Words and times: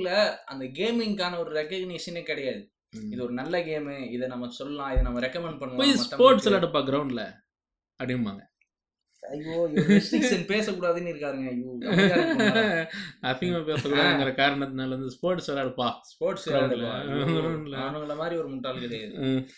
ஊர்ல 0.00 0.12
அந்த 0.52 0.64
கேமிங்கான 0.78 1.38
ஒரு 1.44 1.50
ரெக்கக்னிஷனே 1.60 2.22
கிடையாது. 2.32 2.62
இது 3.12 3.20
ஒரு 3.24 3.34
நல்ல 3.40 3.56
கேமு 3.66 3.94
இதை 4.14 4.26
நம்ம 4.28 4.48
சொல்லலாம் 4.60 4.92
இதை 4.92 5.02
நம்ம 5.06 5.20
ரெக்கமெண்ட் 5.26 5.60
பண்ணலாம் 5.60 6.06
ஸ்போர்ட்ஸ் 6.12 6.46
விளையாடுப்பா 6.46 6.80
கிரவுண்ட்ல 6.88 7.24
அப்படிம்பாங்க. 8.00 8.42
ஐயோ 9.22 9.56
ரெஸ்ட்ரிக்ஷன் 9.88 10.44
பேசக்கூடாதுன்னு 10.50 11.10
இருக்காருங்க. 11.12 11.48
ஐயோ. 11.50 11.72
அசிங்கமா 13.22 13.60
பேசக்கூடாதுங்கிற 13.68 14.30
காரணத்தினால 14.38 14.94
வந்து 14.96 15.10
ஸ்போர்ட்ஸ் 15.10 15.48
விளையாடுப்பா. 15.50 15.88
ஸ்போர்ட்ஸ். 16.02 16.46
விளையாடுவா. 16.46 16.92
அவனுங்கள 17.80 18.14
மாதிரி 18.16 18.36
ஒரு 18.36 18.48
முட்டாள் 18.48 18.80
கிடையாது. 18.80 19.12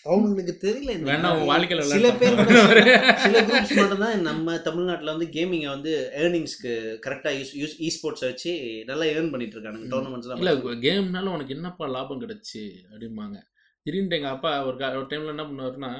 அவங்களுக்கு 0.04 0.54
தெரியல 0.64 0.96
வேணா 1.10 1.30
வாழ்க்கையில 1.50 1.86
சில 1.92 2.10
பேர். 2.12 2.36
சில 3.26 3.36
குரூப்ஸ் 3.42 3.76
மட்டும் 3.76 4.04
தான் 4.04 4.20
நம்ம 4.20 4.56
தமிழ்நாட்டுல 4.58 5.14
வந்து 5.14 5.28
கேமிங்கை 5.36 5.68
வந்து 5.68 5.92
ஏர்னிங்ஸ்க்கு 6.22 6.72
கரெக்டா 7.06 7.32
யூஸ் 7.38 7.54
யூஸ் 7.60 7.76
இ 7.78 7.90
ஸ்போர்ட்ஸ் 7.90 8.26
வச்சு 8.28 8.52
நல்லா 8.84 9.06
ஏர்ன் 9.14 9.30
பண்ணிட்டு 9.30 9.56
இருக்காங்க 9.58 9.80
இல்ல 9.80 9.92
டோர்னமெண்ட்ஸ்லாம் 9.94 10.82
கேம்னால 10.82 11.32
உனக்கு 11.32 11.54
என்னப்பா 11.54 11.86
லாபம் 11.88 12.20
கிடைச்சு 12.20 12.62
அப்படிம்பாங்க. 12.92 13.38
திடீர்னு 13.86 14.16
எங்க 14.16 14.28
அப்பா 14.28 14.50
ஒரு 14.66 14.76
ஒரு 14.96 15.06
டைம்ல 15.10 15.34
என்ன 15.34 15.44
பண்ணுவாருன்னா 15.44 15.92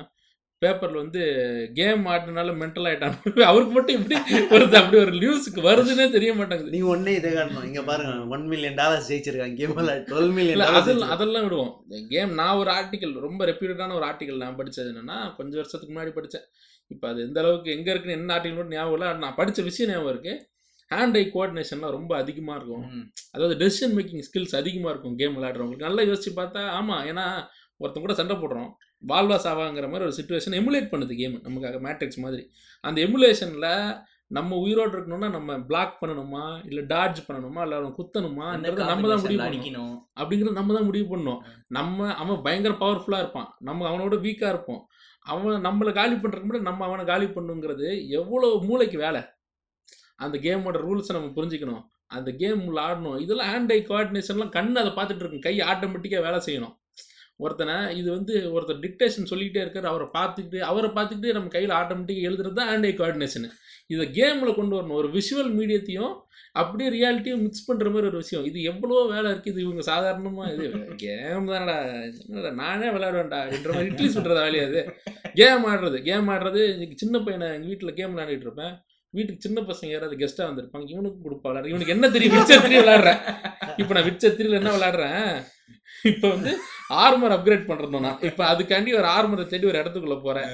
பேப்பர்ல 0.63 1.01
வந்து 1.03 1.23
கேம் 1.79 2.03
ஆடினால 2.13 2.53
மென்டல் 2.63 2.87
ஆயிட்டான். 2.89 3.17
அவருக்கு 3.51 3.75
மட்டும் 3.77 3.97
இப்படி 3.99 4.17
வருது? 4.53 4.77
அப்படி 4.81 4.99
ஒரு 5.05 5.13
நியூஸுக்கு 5.23 5.61
வருதுன்னே 5.69 6.07
தெரிய 6.17 6.33
மாட்டேங்குது. 6.39 6.75
நீ 6.77 6.81
ஒன்னே 6.93 7.15
இதை 7.21 7.31
காட்டணும் 7.37 7.67
இங்க 7.71 7.83
பாருங்க 7.91 8.13
ஒன் 8.37 8.45
மில்லியன் 8.53 8.79
டாலர்ஸ் 8.81 9.09
ஜெயிச்சிருக்காங்க. 9.11 9.57
கேம் 9.61 9.75
டுவெல் 10.13 10.33
மில்லியன் 10.39 10.65
அதெல்லாம் 10.81 11.13
அதெல்லாம் 11.17 11.47
விடுவோம். 11.47 11.73
கேம் 12.13 12.33
நான் 12.41 12.59
ஒரு 12.63 12.73
ஆர்டிக்கல் 12.79 13.15
ரொம்ப 13.27 13.47
ரெப்யூட்டடான 13.51 13.97
ஒரு 14.01 14.07
ஆர்டிக்கல் 14.11 14.45
நான் 14.45 14.61
படிச்சது 14.61 14.91
என்னன்னா 14.93 15.19
கொஞ்சம் 15.39 15.61
வருஷத்துக்கு 15.63 15.95
முன்னாடி 15.95 16.15
படிச்சேன். 16.19 16.47
இப்போ 16.91 17.07
அது 17.13 17.21
எந்த 17.27 17.39
அளவுக்கு 17.43 17.71
எங்க 17.77 17.89
இருக்குன்னு 17.93 18.19
என்ன 18.21 18.35
ஆர்டிக்கல் 18.37 18.75
ஞாபகம் 18.77 18.97
இல்லை. 18.99 19.11
நான் 19.25 19.39
படிச்ச 19.41 19.63
விஷயம் 19.71 19.93
ஞாபகம் 19.93 20.13
இருக்கு. 20.15 20.35
ஹேண்ட் 20.91 21.17
ஐ 21.21 21.25
கோஆர்டினேஷன்லாம் 21.35 21.97
ரொம்ப 21.99 22.13
அதிகமாக 22.23 22.57
இருக்கும். 22.59 22.87
அதாவது 23.35 23.55
டெசிஷன் 23.63 23.95
மேக்கிங் 23.99 24.25
ஸ்கில்ஸ் 24.29 24.57
அதிகமாக 24.61 24.93
இருக்கும் 24.95 25.19
கேம் 25.21 25.37
விளையாடுறவங்களுக்கு. 25.37 25.89
நல்லா 25.89 26.03
யோசிச்சு 26.11 26.33
பார்த்தா 26.41 26.63
ஆமாம் 26.79 27.05
ஏன்னா 27.11 27.27
ஒருத்தன் 27.83 28.05
கூட 28.07 28.15
சண்டை 28.19 28.35
போடுறோம். 28.43 28.71
வால்வா 29.09 29.37
சாவாங்கிற 29.45 29.87
மாதிரி 29.91 30.07
ஒரு 30.09 30.17
சுச்சுவேஷன் 30.19 30.57
எமுலேட் 30.61 30.91
பண்ணுது 30.93 31.17
கேம் 31.17 31.37
நமக்காக 31.47 31.79
மேட்ரிக்ஸ் 31.87 32.23
மாதிரி. 32.25 32.51
அந்த 32.81 32.99
எமுலேஷனில் 33.01 34.01
நம்ம 34.27 34.57
உயிரோடு 34.57 34.93
இருக்கணும்னா 34.97 35.31
நம்ம 35.31 35.59
பிளாக் 35.59 35.99
பண்ணணுமா? 36.01 36.67
இல்லை 36.69 36.85
டாட்ஜ் 36.85 37.27
பண்ணணுமா? 37.29 37.61
இல்லை 37.63 37.79
அவன் 37.79 37.95
குத்தணுமான்றது 37.99 38.87
நம்ம 38.93 39.09
தான் 39.09 39.21
முடிவு 39.21 39.43
அடிக்கணும். 39.47 39.97
அப்படிங்கிறது 40.21 40.53
நம்ம 40.53 40.75
தான் 40.75 40.85
முடிவு 40.85 41.17
பண்ணணும். 41.17 41.41
நம்ம 41.67 42.15
அவன் 42.15 42.43
பயங்கர 42.43 42.75
பவர்ஃபுல்லாக 42.75 43.25
இருப்பான். 43.25 43.57
நம்ம 43.59 43.89
அவனோட 43.91 44.17
வீக்காக 44.27 44.49
இருப்போம். 44.49 44.87
அவன் 45.21 45.65
நம்மளை 45.67 45.93
காலி 45.93 46.15
பண்ணுறதுக்கு 46.15 46.49
முன்னாடி 46.51 46.61
நம்ம 46.61 46.85
அவனை 46.85 47.05
காலி 47.05 47.27
பண்ணுங்கிறது 47.27 48.09
எவ்வளோ 48.09 48.61
மூளைக்கு 48.69 48.99
வேலை. 48.99 49.23
அந்த 50.17 50.39
கேமோட 50.39 50.79
ரூல்ஸை 50.87 51.13
நம்ம 51.13 51.31
புரிஞ்சுக்கணும். 51.37 51.85
அந்த 52.07 52.31
கேம் 52.33 52.77
ஆடணும். 52.77 53.19
இதெல்லாம் 53.21 53.51
ஹேண்ட் 53.53 53.73
ஐ 53.73 53.87
கோஆர்டினேஷன்லாம் 53.91 54.55
கண்ணு 54.57 54.81
அதை 54.83 54.93
பார்த்துட்டு 54.97 55.23
இருக்கும். 55.25 55.45
கை 55.49 55.55
ஆட்டோமேட்டிக்காக 55.61 56.23
வேலை 56.29 56.41
செய்யணும். 56.47 56.75
ஒருத்தனை 57.45 57.77
இது 58.01 58.09
வந்து 58.17 58.35
ஒருத்தர் 58.57 58.83
டிக்டேஷன் 58.85 59.31
சொல்லிக்கிட்டே 59.31 59.63
இருக்கார் 59.65 59.93
அவரை 59.93 60.07
பார்த்துக்கிட்டு 60.19 60.61
அவரை 60.71 60.91
பார்த்துக்கிட்டு 60.97 61.37
நம்ம 61.37 61.53
கையில் 61.55 61.79
ஆட்டோமேட்டிக்காக 61.81 62.29
எழுதுறது 62.31 62.59
தான் 62.59 62.71
ஹேண்ட் 62.73 62.89
ஐ 62.91 62.93
கோஆர்டினேஷன் 63.01 63.49
இதை 63.93 64.05
கேமில் 64.19 64.59
கொண்டு 64.59 64.75
வரணும். 64.77 64.99
ஒரு 65.01 65.09
விஷுவல் 65.17 65.51
மீடியத்தையும் 65.57 66.13
அப்படியே 66.61 66.89
ரியாலிட்டியும் 66.95 67.43
மிக்ஸ் 67.45 67.67
பண்ணுற 67.69 67.89
மாதிரி 67.93 68.09
ஒரு 68.11 68.19
விஷயம். 68.23 68.45
இது 68.49 68.59
எவ்வளோ 68.71 69.03
வேலை 69.13 69.29
இருக்குது 69.33 69.53
இது 69.55 69.65
இவங்க 69.67 69.83
சாதாரணமாக 69.91 70.53
இது 70.55 70.67
கேம் 71.03 71.51
தானடா 71.53 71.77
என்னடா, 72.27 72.51
நானே 72.63 72.89
விளையாடுவேன்டா 72.95 73.41
என்ற 73.57 73.71
மாதிரி 73.75 73.91
இட்லி 73.93 74.09
சுடுறதா 74.17 74.43
வேலையா 74.47 74.67
அது. 74.69 74.83
கேம் 75.41 75.67
ஆடுறது 75.73 76.01
கேம் 76.09 76.31
ஆடுறது 76.35 76.63
இன்னைக்கு 76.75 76.97
சின்ன 77.03 77.19
பையனை 77.27 77.49
எங்கள் 77.57 77.71
வீட்டில் 77.73 77.97
கேம் 78.01 78.13
விளையாடிட்டு 78.15 78.49
இருப்பேன். 78.49 78.75
வீட்டுக்கு 79.15 79.45
சின்ன 79.47 79.61
பசங்க 79.71 79.91
யாராவது 79.93 80.21
கெஸ்ட்டாக 80.21 80.49
வந்திருப்பாங்க. 80.51 80.87
இவனுக்கு 80.95 81.19
கொடுப்பா 81.25 81.51
இவனுக்கு 81.73 81.95
என்ன 81.97 82.09
தெரியும்? 82.15 82.37
விச்சர் 82.37 82.65
த்ரீ 82.67 82.77
விளையாடுறேன் 82.83 83.21
இப்போ 83.81 83.93
நான் 83.97 84.09
விச்சர் 84.11 84.37
த்ரீல 84.39 84.61
என்ன 84.61 84.73
விளையாடுறேன்? 84.77 85.27
இப்போ 86.11 86.27
வந்து 86.35 86.53
ஆர்மர் 87.01 87.35
அப்கிரேட் 87.37 87.69
பண்ணுறோம் 87.69 88.05
நான் 88.07 88.23
இப்போ 88.29 88.43
அதுக்காண்டி 88.53 88.91
ஒரு 89.01 89.09
ஆர்மரை 89.17 89.45
தேடி 89.47 89.67
ஒரு 89.71 89.79
இடத்துக்குள்ள 89.83 90.17
போகிறேன் 90.23 90.53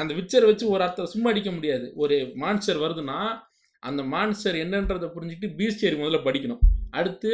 அந்த 0.00 0.10
விச்சரை 0.18 0.46
வச்சு 0.50 0.64
ஒரு 0.74 0.82
அர்த்தம் 0.86 1.12
சும்மா 1.12 1.28
அடிக்க 1.30 1.50
முடியாது. 1.50 1.86
ஒரு 1.94 2.16
மான்ஸ்டர் 2.42 2.82
வருதுன்னா 2.84 3.18
அந்த 3.82 4.02
மான்ஸ்டர் 4.14 4.56
என்னன்றதை 4.64 5.08
புரிஞ்சுக்கிட்டு 5.14 5.48
பீஸ்டேரி 5.58 5.96
முதல்ல 6.00 6.18
படிக்கணும். 6.26 6.62
அடுத்து 6.98 7.32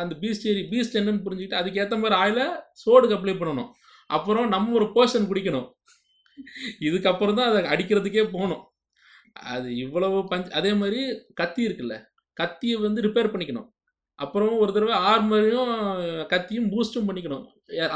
அந்த 0.00 0.12
பீஸ்டேரி 0.22 0.62
பீஸ்ட் 0.72 0.98
என்னன்னு 1.00 1.24
புரிஞ்சுக்கிட்டு 1.26 1.60
அதுக்கேற்ற 1.60 1.96
மாதிரி 2.02 2.16
ஆயில 2.22 2.40
சோடுக்கு 2.82 3.16
அப்ளை 3.18 3.34
பண்ணணும். 3.40 3.70
அப்புறம் 4.10 4.48
நம்ம 4.54 4.72
ஒரு 4.80 4.86
போர்ஷன் 4.96 5.28
குடிக்கணும். 5.30 5.68
இதுக்கப்புறம் 6.88 7.38
தான் 7.38 7.50
அதை 7.50 7.60
அடிக்கிறதுக்கே 7.74 8.24
போகணும். 8.34 8.62
அது 9.52 9.68
இவ்வளவு 9.84 10.18
பஞ்ச் 10.32 10.50
அதே 10.58 10.72
மாதிரி 10.80 11.00
கத்தி 11.40 11.62
இருக்குல்ல 11.68 11.94
கத்தியை 12.40 12.76
வந்து 12.86 13.00
ரிப்பேர் 13.06 13.32
பண்ணிக்கணும். 13.32 13.68
அப்புறம் 14.22 14.52
ஒரு 14.62 14.70
தடவை 14.74 14.96
ஆர்மரையும் 15.10 15.74
கத்தியும் 16.32 16.70
பூஸ்டும் 16.72 17.08
பண்ணிக்கணும். 17.08 17.44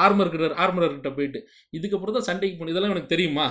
ஆர்மர் 0.05 0.33
கிட்ட 0.35 0.47
ஆர்மர் 0.65 0.95
கிட்ட 0.97 1.11
போயிட்டு. 1.17 1.41
இதுக்கப்புறம் 1.79 2.17
தான் 2.19 2.29
சண்டைக்கு 2.29 2.57
போகணும் 2.57 2.75
இதெல்லாம் 2.75 2.95
எனக்கு 2.95 3.15
தெரியுமா? 3.15 3.47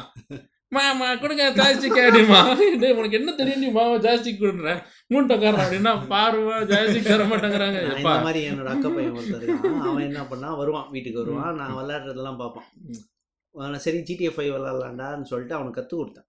மாமா 0.75 1.05
கொடுங்க 1.23 1.43
ஜாஸ்திக்கு 1.57 1.99
அப்படிமா 2.05 2.39
டேய் 2.79 2.95
உனக்கு 2.99 3.19
என்ன 3.19 3.33
தெரியும் 3.41 3.61
நீ 3.63 3.67
மாமா 3.77 3.97
ஜாஸ்திக்கு 4.05 4.41
கொடுன்ற? 4.41 4.71
மூட்டக்காரன் 5.13 5.63
அப்படின்னா 5.65 5.93
பாருவா 6.13 6.55
ஜாஸ்திக்கு 6.71 7.11
தர 7.11 7.25
மாட்டேங்கிறாங்க. 7.29 7.81
இந்த 7.99 8.15
மாதிரி 8.25 8.41
என்னோட 8.49 8.71
அக்கா 8.73 8.89
பையன் 8.95 9.15
ஒருத்தர் 9.19 9.45
அவன் 9.89 10.05
என்ன 10.07 10.23
பண்ணா 10.31 10.49
வருவான் 10.61 10.89
வீட்டுக்கு 10.95 11.21
வருவான். 11.23 11.59
நான் 11.61 11.77
விளையாடுறதெல்லாம் 11.79 12.41
பார்ப்பான். 12.41 13.79
சரி 13.85 14.01
ஜிடிஎஃப் 14.09 14.37
ஃபைவ் 14.37 14.51
விளாட்லாண்டான்னு 14.55 15.29
சொல்லிட்டு 15.31 15.57
அவனுக்கு 15.57 15.79
கற்றுக் 15.79 16.01
கொடுத்தேன். 16.01 16.27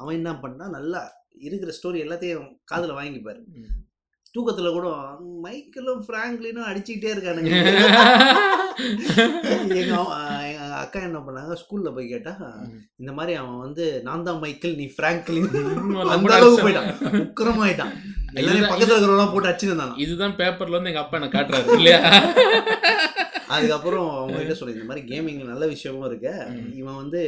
அவன் 0.00 0.16
என்ன 0.20 0.32
பண்ணா 0.44 0.66
நல்லா 0.76 1.02
இருக்கிற 1.46 1.72
ஸ்டோரி 1.78 1.98
எல்லாத்தையும் 2.06 2.50
காதில் 2.72 2.98
வாங்கிப்பாரு. 2.98 3.40
தூக்கத்துல 4.34 4.70
கூட 4.72 4.88
மைக்கேலும் 5.44 6.02
ஃப்ராங்க்லினும் 6.06 6.68
அடிச்சுக்கிட்டே 6.70 7.12
இருக்கானுங்க. 7.14 7.52
எங்க 9.66 9.76
அக்கா 10.80 10.98
என்ன 11.06 11.18
பண்ணாங்க? 11.26 11.52
ஸ்கூல்ல 11.60 11.90
போய் 11.94 12.10
கேட்டா 12.10 12.32
இந்த 13.00 13.10
மாதிரி 13.18 13.32
அவன் 13.40 13.62
வந்து 13.64 13.84
நான் 14.08 14.26
தான் 14.26 14.40
மைக்கேல் 14.42 14.76
நீ 14.80 14.86
ஃப்ராங்க்லின் 14.94 15.48
அந்த 16.14 16.32
அளவுக்கு 16.36 16.64
போயிட்டான். 16.64 16.90
உக்கிரமாயிட்டான் 17.22 17.94
எல்லாரும் 18.40 18.70
பக்கத்துல 18.72 18.96
இருக்கிறவங்க 18.96 19.32
போட்டு 19.34 19.50
அடிச்சுருந்தாங்க 19.50 19.96
இதுதான் 20.04 20.36
பேப்பர்ல 20.40 20.78
வந்து 20.78 20.92
எங்க 20.92 21.04
அப்பா 21.04 21.18
எனக்கு 21.20 21.36
காட்டுறாரு 21.36 21.78
இல்லையா? 21.78 22.00
அதுக்கப்புறம் 23.54 24.06
அவங்க 24.18 24.36
கிட்ட 24.38 24.56
சொல்லி 24.58 24.76
இந்த 24.76 24.88
மாதிரி 24.90 25.04
கேமிங்ல 25.10 25.50
நல்ல 25.52 25.66
விஷயமும் 25.72 26.06
இருக்கு. 26.08 26.32
இவன் 26.80 27.00
வந்து 27.02 27.20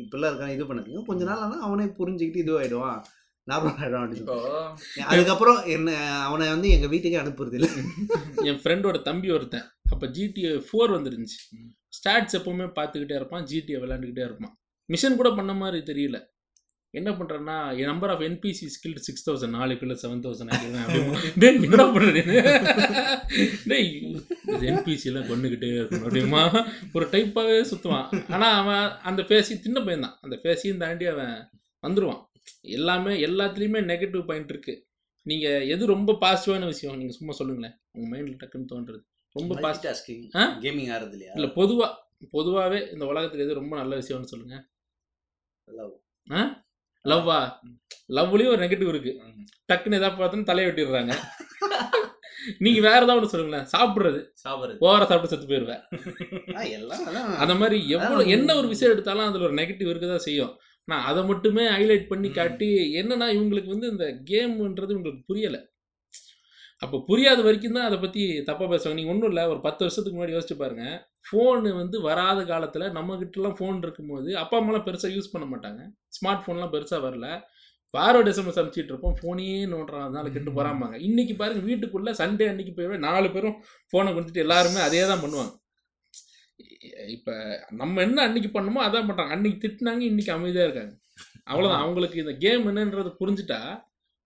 இப்படிலாம் 0.00 0.30
இருக்கான் 0.32 0.54
இது 0.56 0.68
பண்ணுங்க 0.68 1.04
கொஞ்ச 1.10 1.24
நாள் 1.30 1.44
ஆனா 1.46 1.58
அவனே 1.68 1.86
புரிஞ்சுக்கிட்டு 1.98 2.44
இதுவாயிடுவான். 2.44 3.00
இப்போ 4.18 4.34
அதுக்கப்புறம் 5.12 5.60
என்ன 5.74 5.94
அவனை 6.26 6.46
வந்து 6.54 6.68
எங்க 6.76 6.86
வீட்டுக்கே 6.92 7.20
அனுப்புறது 7.22 7.56
இல்லை 7.58 7.70
என் 8.50 8.60
ஃப்ரெண்டோட 8.62 8.98
தம்பி 9.08 9.30
ஒருத்தன். 9.36 9.66
அப்போ 9.92 10.06
ஜிடிஏ 10.16 10.52
ஃபோர் 10.66 10.94
வந்துருந்துச்சு. 10.96 11.40
ஸ்டாட்ஸ் 11.98 12.36
எப்பவுமே 12.38 12.66
பார்த்துக்கிட்டே 12.76 13.16
இருப்பான் 13.20 13.46
ஜிடிஏ 13.50 13.80
விளையாண்டுக்கிட்டே 13.84 14.24
இருப்பான். 14.28 14.54
மிஷன் 14.88 15.18
கூட 15.20 15.30
பண்ண 15.38 15.54
மாதிரி 15.62 15.80
தெரியல. 15.90 16.18
என்ன 16.94 17.10
பண்றேன்னா 17.18 17.56
என் 17.80 17.90
number 17.90 18.10
of 18.14 18.24
NBC 18.26 18.66
skill 18.72 18.96
six 19.04 19.26
thousand 19.28 19.56
நாலு 19.58 19.74
கிலோ 19.82 19.94
செவன் 20.02 20.24
தௌசண்ட் 20.24 20.50
டேய் 21.42 21.60
என்னடா 21.66 21.86
பண்ணுறேன் 21.94 22.28
டேய் 23.70 23.88
என்பிசிலாம் 24.70 25.28
கொண்டுக்கிட்டே 25.30 25.70
இருக்கணும் 25.78 26.06
அப்படிமா? 26.08 26.42
ஒரு 26.96 27.06
டைப்பாகவே 27.14 27.62
சுற்றுவான் 27.70 28.08
ஆனால் 28.34 28.56
அவன் 28.60 28.84
அந்த 29.10 29.22
பேசி 29.30 29.56
சின்ன 29.66 29.80
பையன் 29.86 30.04
தான் 30.06 30.18
அந்த 30.26 30.38
பேசியும் 30.46 30.82
தாண்டி 30.84 31.08
அவன் 31.14 31.34
வந்துடுவான் 31.82 32.20
எல்லாமே 32.60 33.26
எல்லாத்துலேயுமே 33.26 33.80
நெகட்டிவ் 33.82 34.24
பாயிண்ட் 34.24 34.50
இருக்கு. 34.50 34.86
நீங்க 35.22 35.64
எது 35.64 35.86
ரொம்ப 35.86 36.12
பாசிட்டிவான 36.12 36.64
விஷயம் 36.64 36.96
நீங்க 36.96 37.12
சும்மா 37.12 37.32
சொல்லுங்களேன். 37.32 37.80
உங்க 37.92 38.16
மைண்ட்ல 38.16 38.36
டக்குன்னு 38.44 38.66
தோன்றது 38.74 39.00
ரொம்ப 39.32 39.60
பாசிட்டிவ் 39.60 40.30
ஆ? 40.34 40.58
கேமிங் 40.60 40.96
ஆறது 40.96 41.10
இல்லையா? 41.10 41.32
இல்ல 41.34 41.46
பொதுவா 41.46 41.94
பொதுவாவே 42.32 42.92
இந்த 42.92 43.04
உலகத்துல 43.04 43.38
எது 43.38 43.54
ரொம்ப 43.54 43.76
நல்ல 43.76 43.96
விஷயம்னு 43.96 44.22
சொல்லுங்க. 44.22 44.68
Love. 45.64 45.92
லவ்வா 47.04 47.50
லவ்லயும் 48.08 48.48
ஒரு 48.48 48.56
நெகட்டிவ் 48.56 48.88
இருக்கு. 48.88 49.20
டக்குன்னு 49.72 49.94
எதாவது 49.94 50.24
பார்த்தோன்னு 50.24 50.44
தலையை 50.44 50.72
வெட்டிடுறாங்க. 50.72 51.14
நீங்க 52.58 52.80
வேற 52.80 52.94
ஏதாவது 52.94 53.14
ஒன்று 53.14 53.28
சொல்லுங்களேன். 53.28 53.64
சாப்பிடுறது. 53.64 54.18
சாப்பிடுறது. 54.48 54.76
ஓவரா 54.80 55.06
சாப்பிட்டு 55.06 55.28
செத்து 55.28 55.46
போயிருவேன். 55.46 55.82
ஆ, 56.56 56.60
எல்லாம். 56.60 57.04
அந்த 57.36 57.54
மாதிரி 57.54 57.88
எவ்வளவு. 57.88 58.28
என்ன 58.28 58.56
ஒரு 58.56 58.68
விஷயம் 58.68 58.92
எடுத்தாலும் 58.92 59.26
அதுல 59.26 59.44
ஒரு 59.44 59.54
நெகட்டிவ் 59.54 59.90
இருக்கதான் 59.90 60.16
செய்யும். 60.16 60.58
நான் 60.90 61.04
அதை 61.10 61.20
மட்டுமே 61.30 61.64
ஹைலைட் 61.74 62.10
பண்ணி. 62.12 62.28
காட்டி 62.38 62.68
என்னன்னா 63.00 63.26
இவங்களுக்கு 63.36 63.74
வந்து 63.74 63.90
இந்த 63.94 64.06
கேம்ன்றது 64.30 64.94
இவங்களுக்கு 64.96 65.22
புரியல. 65.30 65.58
அப்போ 66.84 66.96
புரியாத 67.08 67.40
வரைக்கும் 67.46 67.76
தான் 67.76 67.88
அதை 67.88 67.98
பற்றி 68.04 68.22
தப்பாக 68.46 68.68
பேசுவாங்க. 68.72 68.98
நீங்கள் 68.98 69.12
ஒன்றும் 69.14 69.30
இல்லை 69.32 69.42
ஒரு 69.52 69.60
பத்து 69.66 69.84
வருஷத்துக்கு 69.84 70.16
முன்னாடி 70.16 70.34
யோசிச்சு 70.36 70.56
பாருங்க. 70.62 70.84
ஃபோனு 71.26 71.70
வந்து 71.80 71.96
வராத 72.06 72.40
காலத்தில் 72.52 72.86
நம்மகிட்டலாம் 72.96 73.56
ஃபோன் 73.58 73.78
இருக்கும்போது 73.86 74.30
அப்பா 74.42 74.56
அம்மாலாம் 74.60 74.86
பெருசாக 74.88 75.14
யூஸ் 75.16 75.32
பண்ண 75.34 75.46
மாட்டாங்க. 75.52 75.82
ஸ்மார்ட் 76.16 76.42
ஃபோன்லாம் 76.44 76.72
பெருசாக 76.74 77.00
வரல. 77.06 77.28
வாரோட 77.94 78.26
எஸ்எம்எஸ் 78.32 78.58
அனுப்பிச்சிட்டு 78.60 78.92
இருப்போம். 78.92 79.16
ஃபோனே 79.20 79.48
நோண்டுறான். 79.72 80.06
அதனால 80.08 80.30
கெட்டு 80.34 80.50
போறாமாங்க 80.58 80.98
இன்னைக்கு 81.08 81.34
பாருங்க 81.40 81.62
வீட்டுக்குள்ள 81.70 82.12
சண்டே 82.22 82.46
அன்னைக்கு 82.52 82.72
போய் 82.76 83.04
நாலு 83.08 83.28
பேரும் 83.36 83.56
ஃபோனை 83.92 84.12
கொடுத்துட்டு 84.16 84.44
எல்லாருமே 84.46 84.80
அதே 84.88 85.02
தான் 85.12 85.22
பண்ணுவாங்க. 85.24 85.52
இப்போ 87.16 87.34
நம்ம 87.80 88.02
என்ன 88.02 88.18
அன்னைக்கு 88.26 88.50
பண்ணோமோ 88.50 88.80
அதான் 88.86 89.08
பண்றாங்க. 89.08 89.34
அன்னைக்கு 89.36 89.62
திட்டினாங்க 89.64 90.02
இன்னைக்கு 90.10 90.32
அமைதியாக 90.32 90.68
இருக்காங்க. 90.68 90.94
அவ்வளோதான் 91.50 91.82
அவங்களுக்கு 91.84 92.18
இந்த 92.24 92.34
கேம் 92.44 92.68
என்னன்றது 92.72 93.12
புரிஞ்சுட்டா 93.20 93.60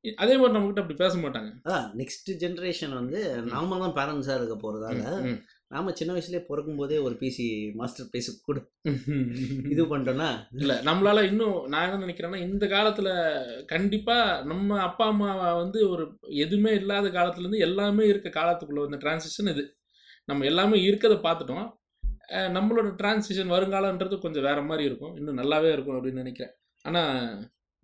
அதே 0.04 0.34
மாதிரி 0.36 0.54
நம்மகிட்ட 0.54 0.82
அப்படி 0.82 0.98
பேச 1.02 1.14
மாட்டாங்க. 1.16 1.50
அதான் 1.64 1.86
நெக்ஸ்ட் 2.00 2.28
ஜென்ரேஷன் 2.42 2.92
வந்து 2.92 3.20
நாம 3.52 3.78
தான் 3.78 3.94
பேரண்ட்ஸாக 3.98 4.38
இருக்க 4.40 4.56
போகிறதால 4.56 5.00
நாம 5.70 5.92
சின்ன 5.92 6.10
வயசுலயே 6.14 6.42
பிறக்கும் 6.48 6.78
போதே 6.80 6.96
ஒரு 7.06 7.14
பிசி 7.22 7.46
மாஸ்டர் 7.74 8.10
பேசி 8.12 8.32
கூட. 8.48 8.58
இது 9.72 9.84
பண்ணிட்டோம்னா 9.84 10.28
இல்ல 10.60 10.72
நம்மளால 10.88 11.24
இன்னும் 11.30 11.56
நான் 11.72 11.86
என்ன 11.86 12.02
நினைக்கிறேன்னா 12.04 12.40
இந்த 12.46 12.64
காலத்துல 12.66 13.08
கண்டிப்பா 13.66 14.16
நம்ம 14.44 14.78
அப்பா 14.80 15.06
அம்மா 15.06 15.30
வந்து 15.62 15.80
ஒரு 15.88 16.04
எதுவுமே 16.44 16.72
இல்லாத 16.80 17.10
காலத்துல 17.10 17.44
இருந்து 17.44 17.64
எல்லாமே 17.68 18.06
இருக்க 18.12 18.30
காலத்துக்குள்ள 18.38 18.84
வந்த 18.84 19.00
டிரான்சிஷன் 19.04 19.52
இது. 19.54 19.64
நம்ம 20.28 20.46
எல்லாமே 20.52 20.78
இருக்கதை 20.88 21.18
பார்த்துட்டோம். 21.26 21.66
நம்மளோட 22.54 22.88
டிரான்சிஷன் 22.96 23.52
வருங்காலன்றது 23.52 24.16
கொஞ்சம் 24.18 24.42
வேற 24.42 24.62
மாதிரி 24.62 24.84
இருக்கும் 24.84 25.16
இன்னும் 25.16 25.38
நல்லாவே 25.38 25.70
இருக்கும் 25.72 25.96
அப்படின்னு 25.96 26.22
நினைக்கிறேன் 26.22 26.54
ஆனா 26.84 27.02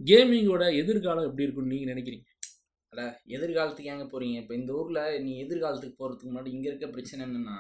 கேமிங்கோட 0.00 0.64
எதிர்காலம் 0.76 1.24
எப்படி 1.24 1.42
இருக்கும்னு 1.42 1.74
நீங்க 1.74 1.88
நினைக்கிறீங்க 1.92 2.28
எதிர்காலத்துக்கு 3.26 3.90
ஏங்க 3.90 4.06
போறீங்க 4.12 4.36
இப்போ 4.40 4.54
இந்த 4.54 4.72
ஊர்ல 4.72 5.02
நீ 5.18 5.30
எதிர்காலத்துக்கு 5.38 5.98
போறதுக்கு 5.98 6.28
முன்னாடி 6.28 6.46
இங்க 6.46 6.66
இருக்க 6.68 6.86
பிரச்சனை 6.86 7.20
என்னன்னா. 7.26 7.54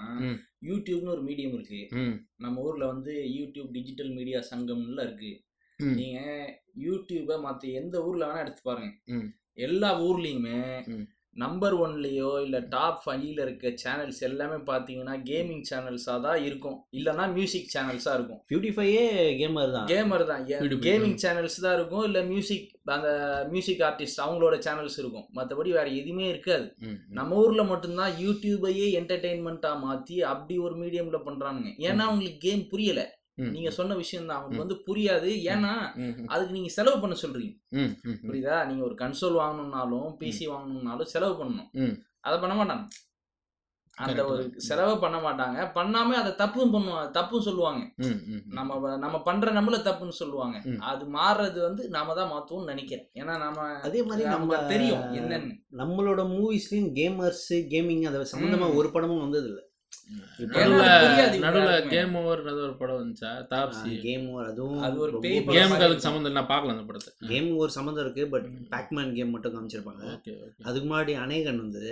யூடியூப்னு 0.62 1.10
ஒரு 1.10 1.22
மீடியம் 1.22 1.54
இருக்கு 1.54 1.80
ம் 1.98 2.16
நம்ம 2.36 2.62
ஊர்ல 2.62 2.86
வந்து 2.86 3.12
யூடியூப் 3.36 3.70
டிஜிட்டல் 3.72 4.10
மீடியா 4.10 4.40
சங்கம்ல 4.50 5.00
இருக்கு 5.00 5.30
ம். 5.80 5.94
நீங்க 5.94 6.18
யூடியூபை 6.78 7.36
மத்த 7.44 7.72
எந்த 7.72 7.96
ஊர்ல 8.04 8.26
வேணா 8.26 8.40
எடுத்து 8.40 8.62
பாருங்க. 8.62 8.90
எல்லா 9.60 9.88
ஊர்லயுமே. 10.02 10.58
நம்பர் 11.36 11.74
ஒன்லயோ 11.84 12.30
இல்ல 12.44 12.56
டாப் 12.74 12.98
ஃபைவ்ல 13.02 13.40
இருக்க 13.44 13.68
சேனல்ஸ் 13.82 14.18
எல்லாமே 14.28 14.58
பாத்தீங்கன்னா 14.70 15.14
கேமிங் 15.28 15.62
சேனல்ஸா 15.70 16.14
தான் 16.26 16.40
இருக்கும். 16.48 16.76
இல்லனா 16.98 17.24
மியூசிக் 17.36 17.70
சேனல்ஸா 17.74 18.12
இருக்கும். 18.18 18.40
பியூட்டிஃபையே 18.50 19.04
கேமர் 19.40 19.72
தான். 19.76 19.86
கேமர் 19.92 20.24
தான். 20.32 20.44
கேமிங் 20.88 21.16
சேனல்ஸ் 21.24 21.58
தான் 21.66 21.76
இருக்கும். 21.78 22.04
இல்ல 22.08 22.22
மியூசிக் 22.32 22.68
அந்த 22.96 23.08
மியூசிக் 23.54 23.82
ஆர்டிஸ்ட் 23.88 24.22
அவங்களோட 24.24 24.58
சேனல்ஸ் 24.66 24.98
இருக்கும். 25.02 25.26
மற்றபடி 25.38 25.72
வேற 25.78 25.88
எதுவுமே 26.02 26.28
இருக்காது. 26.28 26.68
நம்ம 27.20 27.40
ஊர்ல 27.44 27.64
மட்டும்தான் 27.72 28.14
யூடியூபையே 28.24 28.88
என்டர்டெயின்மெண்ட்டா 29.00 29.72
மாத்தி 29.86 30.18
அப்படி 30.34 30.58
ஒரு 30.58 30.76
மீடியம்ல 30.84 31.20
பண்றானுங்க. 31.28 31.72
ஏன்னா 31.88 32.04
அவங்களுக்கு 32.08 32.40
கேம் 32.48 32.68
புரியல. 32.74 33.02
நீங்க 33.38 33.70
சொன்ன 33.70 33.94
விஷயம் 33.94 34.26
தான் 34.26 34.36
அவங்களுக்கு 34.36 34.64
ம். 34.64 34.66
வந்து 34.66 34.84
புரியாது. 34.86 35.28
ஏன்னா 35.44 35.72
அதுக்கு 36.26 36.52
நீங்க 36.52 36.68
செலவு 36.68 37.00
பண்ண 37.00 37.16
சொல்றீங்க. 37.22 37.52
புரியுதா? 38.24 38.66
நீங்க 38.66 38.84
ஒரு 38.84 38.94
கன்சோல் 38.94 39.40
வாங்கணும்னாலும் 39.40 40.10
பிசி 40.20 40.46
வாங்கணும்னாலும் 40.48 41.02
செலவு 41.04 41.44
பண்ணணும். 41.44 41.70
அதை 42.20 42.38
பண்ண 42.38 42.54
மாட்டாங்க. 42.54 42.84
அந்த 43.98 44.24
ஒரு. 44.24 44.42
செலவை 44.56 44.96
பண்ண 44.96 45.18
மாட்டாங்க. 45.18 45.72
பண்ணாம 45.74 46.10
அதை 46.12 46.34
தப்பும் 46.34 46.74
பண்ணுவாங்க 46.74 47.10
தப்பும் 47.10 47.40
சொல்லுவாங்க. 47.40 47.82
நம்ம 48.50 48.96
நம்ம 48.96 49.22
பண்ற 49.22 49.52
நம்மள 49.52 49.78
தப்புன்னு 49.80 50.08
சொல்லுவாங்க. 50.08 50.56
அது 50.82 51.04
மாறுறது 51.06 51.60
வந்து 51.60 51.88
நாம 51.88 52.14
தான் 52.14 52.30
மாத்துவோம்னு 52.30 52.64
நினைக்கிறேன். 52.64 53.10
ஏன்னா 53.14 53.38
நாம 53.38 53.66
அதே 53.80 54.02
மாதிரி 54.02 54.28
நம்ம 54.28 54.38
நமக்கு 54.46 54.72
தெரியும் 54.74 55.02
என்னன்னு. 55.12 55.54
நம்மளோட 55.76 56.24
மூவிஸ்லயும் 56.28 56.90
கேமர்ஸ் 56.92 57.50
கேமிங் 57.72 58.02
அதை 58.02 58.26
சம்பந்தமா. 58.32 58.74
ஒரு 58.74 58.90
படமும் 58.90 59.20
வந்தது 59.20 59.48
இல்ல 59.48 59.60
நடுவுல. 61.42 61.88
கேம் 61.88 62.14
ஓவர் 62.14 62.40
ஒரு 62.62 62.74
படம் 62.78 62.98
வந்துச்சா? 63.00 63.30
தாப்சி 63.50 64.00
கேம் 64.00 64.34
அதுவும் 64.44 64.80
அது 64.80 64.98
ஒரு 64.98 65.12
அதுக்கு 65.78 66.04
சம்மந்தம் 66.06 66.36
நான் 66.38 66.46
பார்க்கல 66.46 66.74
அந்த 66.74 66.82
படத்தை. 66.82 67.10
கேம் 67.28 67.56
ஒரு 67.56 67.70
சம்மந்தம் 67.70 68.04
இருக்கு 68.04 68.28
பட். 68.28 68.46
பேக்மேன் 68.70 69.12
கேம் 69.14 69.30
மட்டும் 69.30 69.54
காமிச்சிருப்பாங்க. 69.54 70.04
அதுக்கு 70.62 70.86
முன்னாடி 70.88 71.14
அநேகன் 71.16 71.60
வந்து. 71.60 71.84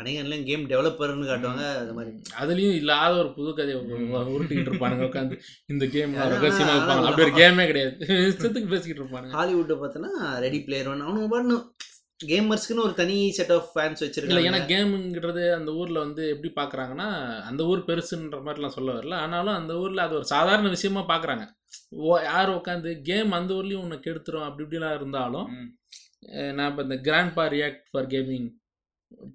அநேகன்லயும் 0.00 0.44
கேம் 0.44 0.68
டெவலப்பர்னு 0.68 1.30
காட்டுவாங்க 1.30 1.64
அது 1.82 1.94
மாதிரி. 1.94 2.12
அதுலயும் 2.40 2.74
இல்லாத 2.74 3.18
ஒரு 3.18 3.32
புது 3.32 3.54
கதையை 3.54 3.80
உருட்டிக்கிட்டு 4.34 4.72
இருப்பானுங்க 4.72 5.08
உட்காந்து. 5.10 5.38
இந்த 5.66 5.86
கேம் 5.86 6.14
ரகசியமா 6.34 6.74
இருப்பாங்க 6.76 7.06
அப்படி 7.10 7.26
ஒரு 7.28 7.36
கேமே 7.42 7.66
கிடையாது. 7.66 7.94
பேசிக்கிட்டு 8.72 9.02
இருப்பானுங்க. 9.02 9.30
ஹாலிவுட் 9.30 9.72
பார்த்தோன்னா 9.72 10.12
ரெடி 10.38 10.60
பிளேயர் 10.60 10.88
ஒன் 10.88 11.06
அவனுங்க 11.06 11.58
கேமர்ஸ்க்குன்னு 12.20 12.84
ஒரு 12.84 12.94
தனி 12.94 13.16
செட் 13.30 13.52
ஆஃப் 13.52 13.68
ஃபேன்ஸ் 13.72 14.00
இல்ல 14.00 14.06
வச்சிருக்காங்க 14.06 14.48
ஏன்னா 14.48 14.60
கேமுங்கிறது 14.70 15.42
அந்த 15.54 15.70
ஊர்ல 15.72 15.98
வந்து 15.98 16.22
எப்படி 16.28 16.50
பாக்குறாங்கன்னா 16.56 17.08
அந்த 17.44 17.62
ஊர் 17.64 17.84
பெருசுன்ற 17.86 18.38
மாதிரிலாம் 18.46 18.76
சொல்ல 18.76 18.90
வரல. 18.92 19.14
ஆனாலும் 19.16 19.54
அந்த 19.54 19.74
ஊர்ல 19.76 20.02
அது 20.02 20.14
ஒரு 20.14 20.26
சாதாரண 20.26 20.68
விஷயமா 20.68 21.02
பாக்குறாங்க. 21.08 21.44
ஓ 22.02 22.20
யார் 22.24 22.50
உட்காந்து 22.50 22.90
கேம் 23.02 23.32
அந்த 23.32 23.54
ஊர்லயும் 23.54 23.84
உன்னை 23.84 23.98
கெடுத்துரும் 23.98 24.46
அப்படி 24.46 24.64
இப்படிலாம் 24.66 24.94
இருந்தாலும் 24.94 25.48
நான் 26.54 26.70
இப்போ 26.70 26.82
இந்த 26.82 26.96
grandpa 27.34 27.44
react 27.48 27.84
for 27.90 28.06
gaming 28.06 28.48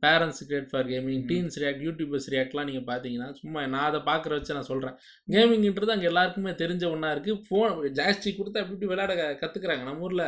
parents 0.01 0.41
create 0.43 0.69
for 0.71 0.87
gaming. 0.87 1.21
Teens 1.29 1.55
react 1.59 1.83
YouTubers 1.85 2.27
ரியாக்ட்லாம் 2.29 2.67
நீங்கள் 2.69 2.87
பார்த்தீங்கன்னா 2.89 3.29
சும்மா 3.33 3.61
நான் 3.67 3.87
அதை 3.87 4.01
பார்க்குற 4.01 4.33
வச்சு 4.33 4.53
நான் 4.53 4.69
சொல்கிறேன் 4.71 4.97
கேமிங்ன்றது 5.27 5.95
அங்கே 5.95 6.05
எல்லாருக்குமே 6.05 6.53
தெரிஞ்ச 6.59 6.85
ஒன்றா 6.91 7.11
இருக்குது 7.13 7.41
ஃபோன் 7.47 7.71
ஜாஸ்தி 7.97 8.31
கொடுத்து 8.35 8.61
அப்படி 8.61 8.75
இப்படி 8.75 8.91
விளையாட 8.91 9.15
க- 9.15 9.37
கத்துக்கிறாங்க. 9.41 9.83
நம்ம 9.83 10.07
ஊரில் 10.07 10.25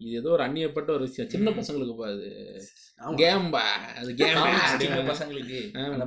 இது 0.00 0.12
ஏதோ 0.16 0.30
ஒரு 0.30 0.42
அந்நியப்பட்ட 0.42 0.90
ஒரு 0.90 1.04
விஷயம். 1.06 1.30
சின்ன. 1.30 1.48
பசங்களுக்கு 1.52 1.96
பா 1.96 2.06
அது 2.08 2.28
ஆமா. 3.00 3.14
கேம் 3.16 3.50
பா 3.50 3.62
அது 3.98 4.10
கேம் 4.14 4.38
சின்ன 4.80 4.96
பசங்களுக்கு. 5.08 5.58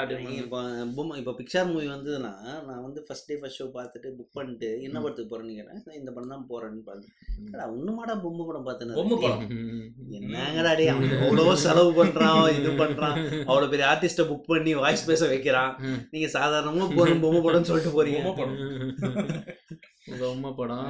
பொம்மை 0.95 1.17
இப்போ 1.17 1.33
பிக்சர் 1.37 1.67
மூவி 1.67 1.87
வந்ததுன்னா 1.87 2.31
நான் 2.67 2.81
வந்து 2.81 3.03
ஃபர்ஸ்ட் 3.03 3.25
டே 3.25 3.35
ஃபர்ஸ்ட் 3.35 3.61
ஷோ 3.61 3.67
பார்த்துட்டு 3.75 4.09
புக் 4.17 4.33
பண்ணிட்டு 4.33 4.69
என்ன. 4.81 5.01
படத்துக்கு 5.01 5.31
போறேன்னு 5.31 5.55
கேட்டேன் 5.55 5.81
"நான் 5.81 5.95
இந்த 5.95 6.11
படம் 6.11 6.29
தான் 6.29 6.47
போறேன்னு 6.49 6.81
பார்த்தேன் 6.81 7.15
ஒண்ணுமாடா 7.73 8.15
பொம்மை 8.21 8.45
படம் 8.45 8.63
பார்த்தேன். 8.63 8.93
பொம்மை 8.93 9.17
படம். 9.17 9.43
என்னங்கடா 10.17 10.75
டே 10.75 10.87
அவன் 10.87 11.11
எவ்வளோ 11.19 11.55
செலவு 11.57 11.91
பண்றான் 11.99 12.55
இது 12.59 12.71
பண்றான். 12.81 13.17
அவ்வளோ 13.45 13.69
பெரிய 13.69 13.87
ஆர்டிஸ்ட்டை 13.89 14.27
புக் 14.29 14.47
பண்ணி 14.47 14.73
வாய்ஸ் 14.75 15.05
பேச 15.05 15.27
வைக்கிறான். 15.27 15.73
நீங்க 16.11 16.29
சாதாரணமா 16.33 16.87
போகணும் 16.91 17.19
பொம்மை 17.19 17.41
படம்னு 17.41 17.69
சொல்லிட்டு 17.71 17.95
போறீங்க. 17.97 18.21
பொம்மை 20.19 20.51
படம். 20.53 20.87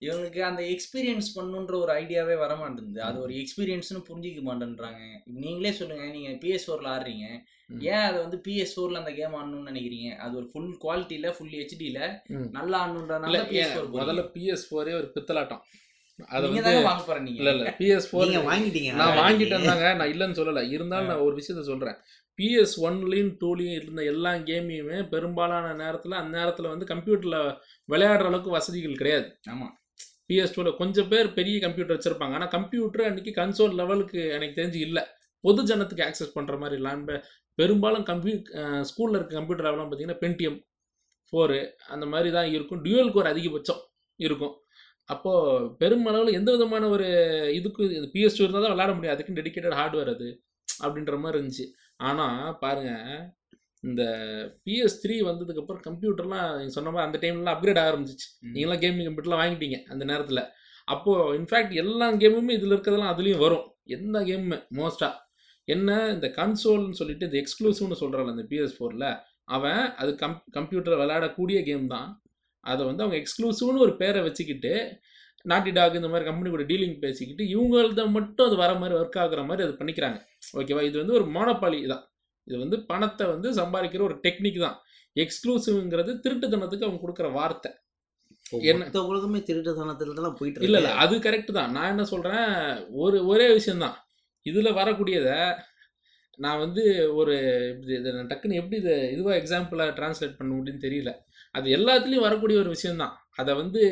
இவங்களுக்கு 0.00 0.40
அந்த 0.40 0.62
எக்ஸ்பீரியன்ஸ் 0.62 1.28
பண்ணுன்ற 1.36 1.74
ஒரு 1.74 1.92
ஐடியாவே 1.92 2.38
வர 2.38 2.56
மாட்டேங்குது 2.56 3.02
அது 3.02 3.20
ஒரு 3.20 3.32
எக்ஸ்பீரியன்ஸ்னு 3.34 4.00
புரிஞ்சிக்க 4.08 4.40
மாட்டேன்றாங்க. 4.42 5.00
நீங்களே 5.24 5.72
சொல்லுங்க 5.72 6.04
நீங்க 6.06 6.30
பிஎஸ் 6.42 6.66
ஃபோர்ல 6.66 6.88
ஆடுறீங்க. 6.88 7.26
ஏன் 7.82 8.04
அதை 8.08 8.18
வந்து 8.22 8.40
பிஎஸ் 8.46 8.74
ஃபோர்ல 8.76 8.94
அந்த 8.94 9.12
கேம் 9.12 9.34
ஆடணும்னு 9.34 9.70
நினைக்கிறீங்க? 9.70 10.16
அது 10.16 10.36
ஒரு 10.36 10.46
ஃபுல் 10.46 10.78
குவாலிட்டியில 10.84 11.30
ஃபுல் 11.30 11.54
ஹெச்டில 11.54 12.22
ம். 12.28 12.48
நல்லா 12.50 12.86
ஆடணுன்றனால 12.86 13.42
பிஎஸ் 13.44 13.72
ஃபோர் 13.74 13.90
முதல்ல 13.96 14.24
பிஎஸ் 14.34 14.66
ஃபோரே 14.70 14.94
ஒரு 14.94 15.12
பித்தலாட்டம். 15.14 15.64
அது 16.28 16.46
வாங்க 16.48 17.02
இல்ல 17.02 17.20
நீங்க. 17.20 17.50
இல்ல 17.50 17.74
பிஎஸ் 17.78 18.06
ஃபோர் 18.10 18.30
வாங்கிட்டீங்க. 18.46 18.92
நான். 18.92 19.18
வாங்கிட்டேன் 19.18 19.64
தாங்க 19.64 19.94
நான் 19.94 20.12
இல்லைன்னு 20.12 20.38
சொல்லல. 20.40 20.68
இருந்தாலும் 20.68 21.06
நான் 21.06 21.18
ஒரு 21.18 21.36
விஷயத்த 21.36 21.62
சொல்றேன். 21.62 21.98
பிஎஸ் 22.38 22.74
ஒன்லையும் 22.86 23.32
டூலையும் 23.40 23.76
இருந்த 23.80 24.02
எல்லா 24.04 24.32
கேமையுமே 24.48 24.98
பெரும்பாலான 25.08 25.72
நேரத்துல 25.82 26.18
அந்த 26.20 26.32
நேரத்துல 26.38 26.68
வந்து 26.72 26.86
கம்ப்யூட்டர்ல 26.92 27.38
விளையாடுற 27.88 28.28
அளவுக்கு 28.30 28.50
வசதிகள் 28.50 29.00
கிடையாது. 29.00 29.28
ஆமா. 29.52 29.68
பிஎஸ் 30.28 30.54
டூல 30.56 30.70
கொஞ்சம் 30.76 31.08
பேர் 31.08 31.28
பெரிய 31.32 31.56
கம்ப்யூட்டர் 31.64 31.96
வச்சிருப்பாங்க. 31.96 32.36
ஆனா 32.38 32.46
கம்ப்யூட்டர் 32.46 33.08
அன்னைக்கு 33.08 33.32
கன்சோல் 33.40 33.76
லெவலுக்கு 33.80 34.20
எனக்கு 34.36 34.58
தெரிஞ்சு 34.60 34.80
இல்ல. 34.88 34.98
பொது 35.44 35.62
ஜனத்துக்கு 35.62 36.06
ஆக்சஸ் 36.08 36.36
பண்ற 36.36 36.54
மாதிரி 36.56 36.76
இல்லாம 36.80 37.18
பெரும்பாலும் 37.58 38.06
கம்ப்யூ 38.10 38.34
ஸ்கூல்ல 38.90 39.18
இருக்க 39.18 39.32
கம்ப்யூட்டர் 39.38 39.66
லெவலாம் 39.66 39.88
பார்த்தீங்கன்னா 39.90 40.22
பென்டிஎம் 40.24 40.58
ஃபோரு 41.32 41.58
அந்த 41.94 42.04
மாதிரி 42.06 42.30
தான் 42.30 42.48
இருக்கும். 42.56 42.82
டியூவல் 42.84 43.12
கோர் 43.14 43.32
அதிகபட்சம் 43.32 43.80
இருக்கும். 44.20 44.54
அப்போ 45.08 45.32
பெருமளவில் 45.80 46.36
எந்த 46.38 46.50
விதமான 46.52 46.84
ஒரு 46.88 47.06
இதுக்கு 47.58 47.82
பிஎஸ் 48.14 48.36
டூ 48.36 48.44
இருந்தால் 48.44 48.64
தான் 48.66 48.74
விளையாட 48.74 48.92
முடியும். 48.94 49.14
அதுக்கு 49.16 49.36
டெடிகேட்டட் 49.38 49.78
ஹார்ட்வேர் 49.80 50.10
அது 50.14 50.28
அப்படின்ற 50.84 51.16
மாதிரி 51.18 51.38
இருந்துச்சு. 51.38 51.66
ஆனால் 52.00 52.56
பாருங்க 52.62 52.92
இந்த 53.88 54.02
பிஎஸ் 54.64 55.00
த்ரீ 55.02 55.16
வந்ததுக்கப்புறம் 55.28 55.82
கம்ப்யூட்டர்லாம் 55.88 56.48
நீங்கள் 56.58 56.76
சொன்ன 56.76 56.92
மாதிரி 56.94 57.06
அந்த 57.08 57.18
டைம்லாம் 57.24 57.54
அப்கிரேட் 57.56 57.80
ஆரம்பிச்சிச்சு. 57.86 58.28
நீங்களாம் 58.54 58.80
கேமிங் 58.84 59.06
கம்ப்யூட்டர்லாம் 59.08 59.42
வாங்கிட்டீங்க 59.42 59.78
அந்த 59.92 60.02
நேரத்தில். 60.10 60.42
அப்போது 60.88 61.36
இன்ஃபேக்ட் 61.38 61.74
எல்லா 61.82 62.06
கேமுமே 62.22 62.56
இதில் 62.58 62.74
இருக்கிறதெல்லாம் 62.74 63.14
அதுலேயும் 63.14 63.44
வரும். 63.44 63.64
எந்த 63.96 64.18
கேமுமே 64.28 64.58
மோஸ்ட்டாக 64.78 65.14
என்ன 65.68 65.90
இந்த 66.14 66.26
கன்சோல்னு 66.40 66.98
சொல்லிட்டு 67.00 67.26
இந்த 67.28 67.38
எக்ஸ்க்ளூசிவ்னு 67.42 68.00
சொல்கிறாள் 68.02 68.32
அந்த 68.32 68.44
பிஎஸ் 68.50 68.76
ஃபோரில் 68.76 69.08
அவன் 69.56 69.82
அது 70.02 70.10
கம் 70.22 70.36
கம்ப்யூட்டர் 70.56 71.00
விளையாடக்கூடிய 71.02 71.58
கேம் 71.68 71.86
தான். 71.94 72.08
அதை 72.64 72.82
வந்து 72.88 73.02
அவங்க 73.04 73.18
எக்ஸ்க்ளூசிவ்னு 73.22 73.84
ஒரு 73.86 73.94
பேரை 74.02 74.20
வச்சுக்கிட்டு 74.26 74.72
நாட்டி 75.46 75.70
டாக் 75.70 75.94
இந்த 75.94 76.08
மாதிரி 76.08 76.24
கம்பெனி 76.24 76.50
கூட 76.50 76.62
டீலிங் 76.62 76.98
பேசிக்கிட்டு 76.98 77.44
இவங்கள்த 77.44 78.10
மட்டும் 78.10 78.46
அது 78.46 78.56
வர 78.56 78.74
மாதிரி 78.74 78.98
ஒர்க் 78.98 79.18
ஆகுற 79.18 79.46
மாதிரி 79.46 79.68
அது 79.68 79.68
பண்ணிக்கிறாங்க. 79.68 80.18
ஓகேவா 80.54 80.82
இது 80.82 80.98
வந்து 80.98 81.12
ஒரு 81.12 81.24
மோனப்பாலி 81.24 81.88
தான். 81.88 82.12
இது 82.44 82.58
வந்து 82.58 82.86
பணத்தை 82.86 83.26
வந்து 83.26 83.52
சம்பாதிக்கிற 83.52 84.02
ஒரு 84.02 84.14
டெக்னிக் 84.14 84.60
தான். 84.60 84.80
எக்ஸ்க்ளூசிவ்ங்கிறது 85.16 86.20
திருட்டுத்தனத்துக்கு 86.24 86.84
அவங்க 86.84 87.00
கொடுக்குற 87.06 87.32
வார்த்தை. 87.32 87.72
என்ன- 88.62 89.02
உலகமே 89.02 89.38
திருட்டுத்தனத்துல 89.38 90.12
தான் 90.14 90.36
போயிட்டு 90.38 90.60
இல்ல 90.60 90.76
இல்ல 90.76 90.92
அது 90.94 91.18
கரெக்ட் 91.18 91.52
தான். 91.52 91.72
நான் 91.72 91.88
என்ன 91.88 92.04
சொல்றேன் 92.04 92.50
ஒரு 92.88 93.26
ஒரே 93.26 93.52
விஷயம்தான் 93.52 93.96
இதுல 94.44 94.72
வரக்கூடியத 94.74 95.56
நான் 96.38 96.58
வந்து 96.58 97.14
ஒரு 97.14 97.34
இப்படி 97.70 97.98
இதை 97.98 98.12
டக்குன்னு 98.12 98.54
எப்படி 98.54 98.76
இதை 98.76 99.12
இதுவா 99.12 99.32
எக்ஸாம்பிளா 99.32 99.86
டிரான்ஸ்லேட் 99.98 100.36
பண்ண 100.36 100.54
முடியும்னு 100.54 100.84
தெரியல. 100.86 101.12
அது 101.50 101.76
எல்லாத்துலயும் 101.76 102.20
வரக்கூடிய 102.20 102.58
ஒரு 102.58 102.68
விஷயம்தான் 102.68 103.25
அதை 103.40 103.52
வந்து 103.60 103.82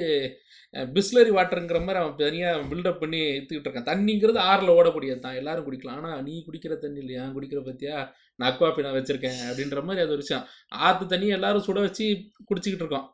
பிஸ்லரி 0.95 1.33
வாட்டருங்கிற 1.37 1.79
மாதிரி 1.87 1.99
அவன் 2.03 2.15
தனியாக 2.21 2.63
பில்டப் 2.71 3.01
பண்ணி 3.03 3.21
எடுத்துக்கிட்டு 3.37 3.69
இருக்கான். 3.69 3.89
தண்ணிங்கிறது 3.91 4.41
ஆறில் 4.51 4.75
ஓடக்கூடியது 4.77 5.21
தான். 5.27 5.39
எல்லாரும் 5.41 5.67
குடிக்கலாம். 5.67 5.99
ஆனால் 6.01 6.23
நீ 6.29 6.35
குடிக்கிற 6.47 6.77
தண்ணி 6.85 7.01
இல்லையா? 7.05 7.25
குடிக்கிற 7.37 7.61
பற்றியா 7.69 7.97
நான் 8.39 8.49
அக்வாஃபி 8.51 8.85
நான் 8.87 8.97
வச்சுருக்கேன் 8.99 9.41
அப்படின்ற 9.49 9.83
மாதிரி 9.89 10.05
அது 10.05 10.15
ஒரு 10.17 10.25
விஷயம். 10.25 10.45
ஆற்று 10.87 11.07
தண்ணி 11.15 11.29
எல்லாரும் 11.39 11.67
சுட 11.69 11.81
வச்சு 11.87 12.07
குடிச்சிக்கிட்டு 12.51 12.85
இருக்கோம். 12.87 13.07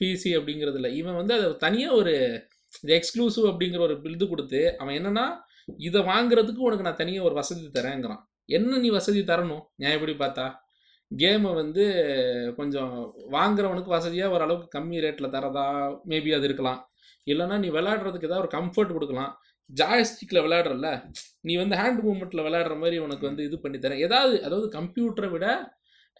பிசி 0.00 0.30
அப்படிங்கிறதுல 0.38 0.90
இவன் 1.00 1.18
வந்து 1.20 1.34
அதை 1.38 1.48
தனியாக 1.66 1.98
ஒரு 2.00 2.14
இது 2.82 2.92
எக்ஸ்க்ளூசிவ் 2.98 3.46
அப்படிங்கிற 3.50 3.80
ஒரு 3.86 3.94
இது 4.16 4.26
கொடுத்து 4.32 4.60
அவன் 4.80 4.96
என்னன்னா 4.98 5.24
இதை 5.88 6.00
வாங்குறதுக்கு 6.12 6.66
உனக்கு 6.68 6.86
நான் 6.86 7.00
தனியாக 7.00 7.28
ஒரு 7.28 7.36
வசதி 7.40 7.66
தரேங்கிறான் 7.78 8.22
என்ன 8.56 8.78
நீ 8.84 8.88
வசதி 8.98 9.20
தரணும்? 9.30 9.64
நியாயப்படி 9.82 10.14
பார்த்தா? 10.22 10.46
கேமை 11.10 11.50
வந்து 11.54 11.84
கொஞ்சம் 12.56 12.92
வாங்குறவனுக்கு 13.30 13.90
வசதியாக 13.96 14.34
ஓரளவுக்கு 14.34 14.78
கம்மி 14.78 14.98
ரேட்டில் 15.04 15.34
தரதா 15.36 15.66
மேபி 16.08 16.32
அது 16.36 16.48
இருக்கலாம். 16.48 16.80
இல்லைன்னா 17.26 17.56
நீ 17.58 17.68
விளையாடுறதுக்கு 17.68 18.28
ஏதாவது 18.28 18.44
ஒரு 18.44 18.52
கம்ஃபர்ட் 18.58 18.94
கொடுக்கலாம். 18.96 19.32
ஜாய்ஸ்டிக்கில் 19.70 20.44
விளையாடுறல 20.44 20.88
நீ 21.40 21.52
வந்து 21.56 21.76
ஹேண்ட் 21.76 22.00
மூமெண்ட்டில் 22.06 22.46
விளையாடுற 22.46 22.74
மாதிரி 22.78 22.96
உனக்கு 22.98 23.24
வந்து 23.28 23.42
இது 23.44 23.56
பண்ணி 23.58 23.78
தரேன். 23.78 24.02
ஏதாவது 24.06 24.34
அதாவது 24.46 24.68
கம்ப்யூட்டரை 24.78 25.30
விட 25.30 25.46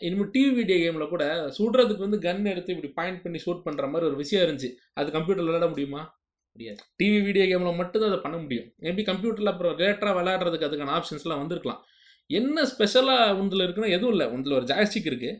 இனிமேல் 0.00 0.30
டிவி 0.34 0.50
வீடியோ 0.54 0.76
கேமில் 0.82 1.08
கூட 1.08 1.24
சுடுறதுக்கு 1.56 2.06
வந்து 2.06 2.18
கன் 2.18 2.44
எடுத்து 2.44 2.74
இப்படி 2.74 2.90
பாயிண்ட் 2.98 3.22
பண்ணி 3.22 3.38
ஷூட் 3.46 3.64
பண்ணுற 3.66 3.86
மாதிரி 3.90 4.08
ஒரு 4.10 4.16
விஷயம் 4.16 4.44
இருந்துச்சு. 4.46 4.70
அது 4.94 5.08
கம்ப்யூட்டரில் 5.16 5.50
விளையாட 5.50 5.68
முடியுமா? 5.68 6.02
முடியாது. 6.58 6.80
டிவி 7.02 7.18
வீடியோ 7.24 7.44
கேமில் 7.50 7.78
மட்டும்தான் 7.80 8.10
அதை 8.12 8.20
பண்ண 8.22 8.36
முடியும். 8.38 8.68
மேபி 8.84 9.02
கம்ப்யூட்டரில் 9.10 9.52
அப்புறம் 9.52 9.74
ரேட்டராக 9.78 10.14
விளையாடுறதுக்கு 10.20 10.68
அதுக்கான 10.68 10.94
ஆப்ஷன்ஸ்லாம் 10.98 11.42
வந்திருக்கலாம். 11.42 11.82
என்ன 12.38 12.64
ஸ்பெஷலாக 12.72 13.36
உந்தில் 13.40 13.64
இருக்குன்னா 13.66 13.94
எதுவும் 13.96 14.14
இல்லை. 14.16 14.26
உந்தில் 14.34 14.58
ஒரு 14.58 14.68
ஜாய்ஸ்டிக் 14.72 15.08
இருக்குது 15.10 15.38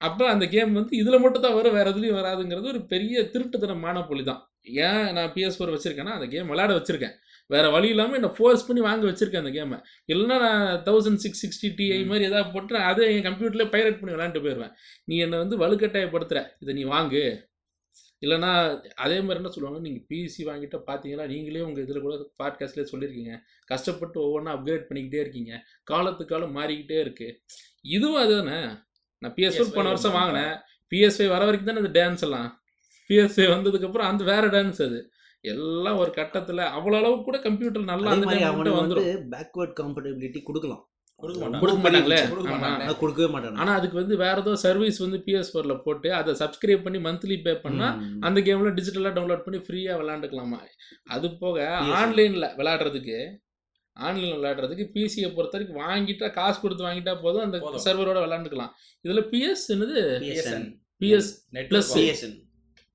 அப்போ 0.00 0.24
அந்த 0.32 0.44
கேம் 0.54 0.72
வந்து 0.78 0.94
இதில் 1.02 1.22
மட்டும் 1.24 1.44
தான் 1.44 1.56
வரும் 1.58 1.76
வேறு 1.76 1.90
எதுலையும் 1.92 2.18
வராதுங்கிறது 2.20 2.66
ஒரு 2.72 2.80
பெரிய 2.90 3.22
திருட்டுத்தனமான 3.34 4.02
பொலி 4.08 4.24
தான் 4.30 4.42
ஏன் 4.86 5.06
நான் 5.16 5.30
பிஎஸ் 5.34 5.56
ஃபோர் 5.58 5.72
வச்சுருக்கேன்னா 5.74 6.16
அந்த 6.16 6.26
கேம் 6.32 6.50
விளையாட 6.52 6.72
வச்சுருக்கேன். 6.78 7.14
வேறு 7.50 7.68
வழி 7.74 7.88
இல்லாமல் 7.94 8.18
என்னை 8.18 8.30
ஃபோர்ஸ் 8.36 8.64
பண்ணி 8.68 8.80
வாங்க 8.86 9.04
வச்சுருக்கேன் 9.08 9.42
அந்த 9.42 9.52
கேமை 9.56 9.78
இல்லைன்னா 10.12 10.36
நான் 10.44 10.82
தௌசண்ட் 10.88 11.20
சிக்ஸ் 11.24 11.42
சிக்ஸ்டி 11.44 11.68
டிஐ 11.78 11.98
மாதிரி 12.10 12.24
ஏதாவது 12.30 12.48
போட்டு 12.54 12.80
அதை 12.90 13.04
என் 13.16 13.26
கம்ப்யூட்டர்லேயே 13.28 13.68
பைரட் 13.74 13.98
பண்ணி 14.00 14.14
விளையாண்டு 14.14 14.42
போயிடுவேன். 14.46 14.72
நீ 15.08 15.16
என்னை 15.26 15.38
வந்து 15.42 15.56
வலுக்கட்டாயப்படுத்துகிற 15.62 16.42
இதை 16.62 16.74
நீ 16.78 16.84
வாங்கு. 16.94 17.24
இல்லைன்னா 18.20 18.80
அதே 18.94 19.20
மாதிரி 19.20 19.34
என்ன 19.34 19.48
சொல்லுவாங்க? 19.48 19.88
நீங்கள் 19.88 20.06
பிசி 20.08 20.38
வாங்கிட்டு 20.38 20.80
பார்த்தீங்கன்னா 20.86 21.26
நீங்களே 21.26 21.60
உங்கள் 21.60 21.82
இதில் 21.82 22.00
கூட 22.00 22.30
பாட்காஸ்ட்லேயே 22.42 22.86
சொல்லியிருக்கீங்க. 22.92 23.38
கஷ்டப்பட்டு 23.64 24.20
ஒவ்வொன்றா 24.20 24.46
அப்கிரேட் 24.46 24.86
பண்ணிக்கிட்டே 24.88 25.20
இருக்கீங்க. 25.20 25.64
காலத்துக்கு 25.84 26.34
காலம் 26.34 26.56
மாறிக்கிட்டே 26.56 27.00
இருக்கு. 27.00 27.42
இதுவும் 27.82 28.22
அதுதானே? 28.22 28.60
நான் 29.18 29.34
பிஎஸ் 29.34 29.58
PS5 29.58 29.72
போன 29.72 29.88
வருஷம் 29.88 30.12
வாங்கினேன். 30.12 30.56
பிஎஸ்ஐ 30.94 31.28
வர 31.28 31.44
வரைக்கும் 31.44 31.74
தானே 31.74 31.86
அந்த 31.86 32.00
டான்ஸ் 32.00 32.22
எல்லாம். 32.22 32.62
பிஎஸ்ஐ 33.08 33.46
வந்ததுக்கப்புறம் 33.56 34.08
அந்த 34.10 34.24
வேற 34.24 34.46
டான்ஸ் 34.46 34.82
அது. 34.82 35.10
எல்லாம் 35.40 35.96
ஒரு 35.96 36.10
கட்டத்தில் 36.10 36.56
அவ்வளோ 36.56 36.96
அளவுக்கு 36.96 37.24
கூட 37.24 37.38
கம்ப்யூட்டர் 37.38 37.82
நல்லா 37.82 38.10
அதே 38.10 38.42
அந்த 38.42 38.70
வந்துடும் 38.70 39.04
பேக்வர்ட் 39.04 39.72
கம்பேட்டபிலிட்டி 39.80 40.42
கொடுக்கலாம். 40.42 40.90
கொடுக்க 41.22 41.38
மாட்டான் 41.42 41.62
கொடுக்க 41.62 41.78
மாட்டாங்களே? 41.82 42.18
கொடுக்கவே 43.00 43.28
மாட்டாங்க. 43.34 43.58
ஆனால் 43.60 43.76
அதுக்கு 43.78 43.96
வந்து 44.00 44.14
வேற 44.22 44.36
ஏதோ 44.42 44.52
சர்வீஸ் 44.64 44.98
வந்து 45.04 45.18
பிஎஸ் 45.26 45.50
ஃபோரில் 45.52 45.82
போட்டு 45.84 46.08
அதை 46.14 46.32
சப்ஸ்கிரைப் 46.40 46.84
பண்ணி 46.86 46.98
மந்த்லி 47.06 47.36
பே 47.46 47.52
பண்ணால் 47.62 47.94
அந்த 48.26 48.38
கேம்ல 48.46 48.72
டிஜிட்டலாக 48.78 49.14
டவுன்லோட் 49.16 49.44
பண்ணி 49.46 49.60
ஃப்ரீயாக 49.66 50.00
விளாண்டுக்கலாமா 50.00 50.58
அது 51.08 51.26
போக 51.40 51.56
PS. 51.78 51.94
ஆன்லைனில் 52.00 52.48
விளையாடுறதுக்கு 52.58 53.18
ஆன்லைனில் 53.96 54.38
விளையாடுறதுக்கு 54.38 54.86
பிசியை 54.94 55.30
பொறுத்த 55.30 55.56
வரைக்கும் 55.56 55.80
வாங்கிட்டா 55.84 56.28
காசு 56.34 56.58
கொடுத்து 56.60 56.86
வாங்கிட்டா 56.86 57.14
போதும் 57.22 57.44
அந்த. 57.46 57.58
சர்வரோட 57.86 58.18
விளாண்டுக்கலாம் 58.24 58.72
இதில் 59.04 59.26
பிஎஸ் 59.32 59.64
என்னது? 59.74 59.96
PSN 60.24 60.68
PS 61.00 61.30
network 61.56 61.72
Plus. 61.72 61.88
PSN 61.98 62.36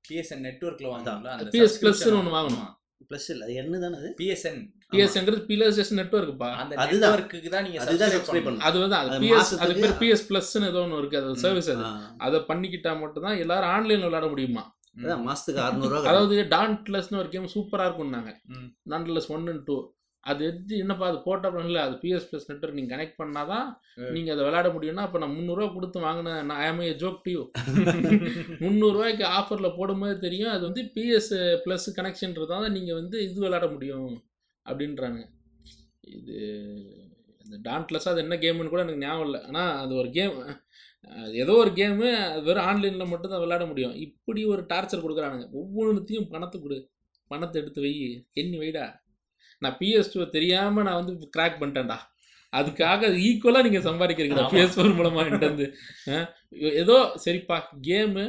PSN 0.04 0.44
நெட்வொர்க்ல 0.46 0.86
வாங்கணும்ல 0.92 1.32
அந்த 1.34 1.48
PS 1.48 1.58
Plus 1.58 1.72
subscription. 1.72 2.14
னு 2.14 2.20
ஒண்ணு 2.22 2.36
வாங்கணும். 2.36 2.70
பிளஸ் 3.10 3.28
இல்ல 3.32 3.44
அது 3.46 3.54
என்ன 3.60 3.78
தானே 3.80 3.96
அது 4.00 4.10
பிஎஸ்என் 4.18 4.60
பிஎஸ்ங்கிறது 4.92 5.42
பிஎஸ் 5.48 5.94
நெட்ஒர்க்குப்பா 6.00 6.50
அந்த 6.62 6.72
அதுதான். 6.82 7.12
நெட்வொர்க்குக்கு 7.12 7.50
தான் 7.54 7.64
நீங்க 7.68 7.80
அதுதான் 7.84 8.12
சப்ஸ்கிரைப் 8.16 8.46
பண்ணணும். 8.46 8.66
அது 8.68 8.76
வந்து 8.84 8.98
அது 9.00 9.10
அது 9.14 9.22
பிஎஸ் 9.24 9.54
அதுக்கு 9.62 9.84
பேர் 9.86 9.98
பிஎஸ் 10.02 10.26
பிளஸ்ன்னு 10.28 10.70
ஏதோ 10.72 10.82
ஒன்று 10.84 11.00
இருக்கு 11.02 11.20
அது. 11.22 11.40
சர்வீஸ் 11.46 11.72
அது. 11.74 11.86
அதை 12.26 12.40
பண்ணிக்கிட்டா 12.50 12.92
மட்டும்தான் 13.04 13.40
எல்லாரும் 13.46 13.72
ஆன்லைனில் 13.78 14.08
விளையாட 14.08 14.28
முடியுமா 14.34 14.64
அதான் 15.00 15.26
மாசத்துக்கு 15.26 15.60
அறுநூறுவா 15.64 16.08
அதாவது 16.10 16.36
டான்ட்லஸ்னு 16.54 17.20
ஒரு 17.20 17.28
கேம் 17.34 17.52
சூப்பராக 17.56 17.88
இருக்கும்னாங்க. 17.88 18.30
டான்ட்லஸ் 18.92 19.28
ஒன் 19.34 19.46
அண்ட் 19.52 19.66
டூ 19.68 19.76
அது 20.24 20.40
எடுத்து 20.48 20.74
என்னப்பா 20.82 21.04
அது 21.10 21.18
போட்டப்ப 21.24 21.62
இல்லை 21.68 21.80
அது 21.84 21.94
பிஎஸ் 22.02 22.26
ப்ளஸ் 22.28 22.48
நெட்ஒர்க் 22.50 22.76
நீங்கள் 22.78 22.94
கனெக்ட் 22.94 23.16
பண்ணாதான். 23.20 23.64
நீங்கள் 24.16 24.34
அதை 24.34 24.42
விளையாட 24.46 24.68
முடியும்னா 24.74 25.06
அப்போ 25.06 25.20
நான் 25.22 25.34
முந்நூறுரூவா 25.36 25.68
கொடுத்து 25.76 26.04
வாங்கினேன் 26.04 26.44
நான் 26.48 26.60
I'm a 26.66 26.88
joke 27.00 27.24
to 27.24 27.32
you 27.36 27.42
முந்நூறுரூவாய்க்கு 28.64 29.24
ஆஃபரில் 29.38 29.76
போடும்போது 29.78 30.14
தெரியும் 30.26 30.52
அது 30.56 30.62
வந்து 30.68 30.84
பிஎஸ் 30.96 31.32
ப்ளஸ் 31.64 31.88
கனெக்ஷன்றதால 31.98 32.68
நீங்கள் 32.76 32.98
வந்து 33.00 33.16
இது 33.26 33.40
விளையாட 33.46 33.68
முடியும் 33.74 34.12
அப்படின்றாங்க 34.66 35.20
இது 36.18 36.36
இந்த 37.44 37.56
டான்ட்லஸ் 37.68 38.08
அது 38.10 38.22
என்ன 38.24 38.34
கேம்னு 38.42 38.72
கூட 38.72 38.82
எனக்கு 38.84 39.04
ஞாபகம் 39.04 39.26
இல்லை. 39.28 39.40
ஆனால் 39.48 39.72
அது 39.82 39.92
ஒரு 40.02 40.08
கேம் 40.16 40.36
ஏதோ 41.42 41.54
ஒரு 41.62 41.70
கேமு 41.78 42.08
வெறும் 42.46 42.66
ஆன்லைனில் 42.70 43.10
மட்டும் 43.12 43.32
தான் 43.32 43.42
விளையாட 43.42 43.64
முடியும். 43.70 43.94
இப்படி 44.06 44.40
ஒரு 44.52 44.62
டார்ச்சர் 44.72 45.02
கொடுக்குறானுங்க. 45.04 45.46
ஒவ்வொன்றுத்தையும் 45.60 46.28
பணத்தை 46.34 46.58
கொடு. 46.58 46.78
பணத்தை 47.30 47.56
எடுத்து 47.62 47.82
வை. 47.84 47.92
எண்ணி 48.40 48.56
வைடா. 48.62 48.84
நான் 49.62 49.76
பிஎஸ் 49.80 50.12
டூ 50.12 50.26
தெரியாமல் 50.36 50.86
நான் 50.86 50.98
வந்து 51.00 51.32
கிராக் 51.36 51.60
பண்ணிட்டேன்டா. 51.60 51.98
அதுக்காக 52.52 53.10
ஈக்குவலாக 53.26 53.66
நீங்கள் 53.66 53.86
சம்பாதிக்கிறீங்களா. 53.88 54.46
பிஎஸ் 54.54 54.74
ஃபோர் 54.76 54.96
மூலமாக 55.00 55.38
வந்து 55.48 55.66
ஏதோ 56.82 56.96
சரிப்பா 57.24 57.58
கேமு 57.88 58.24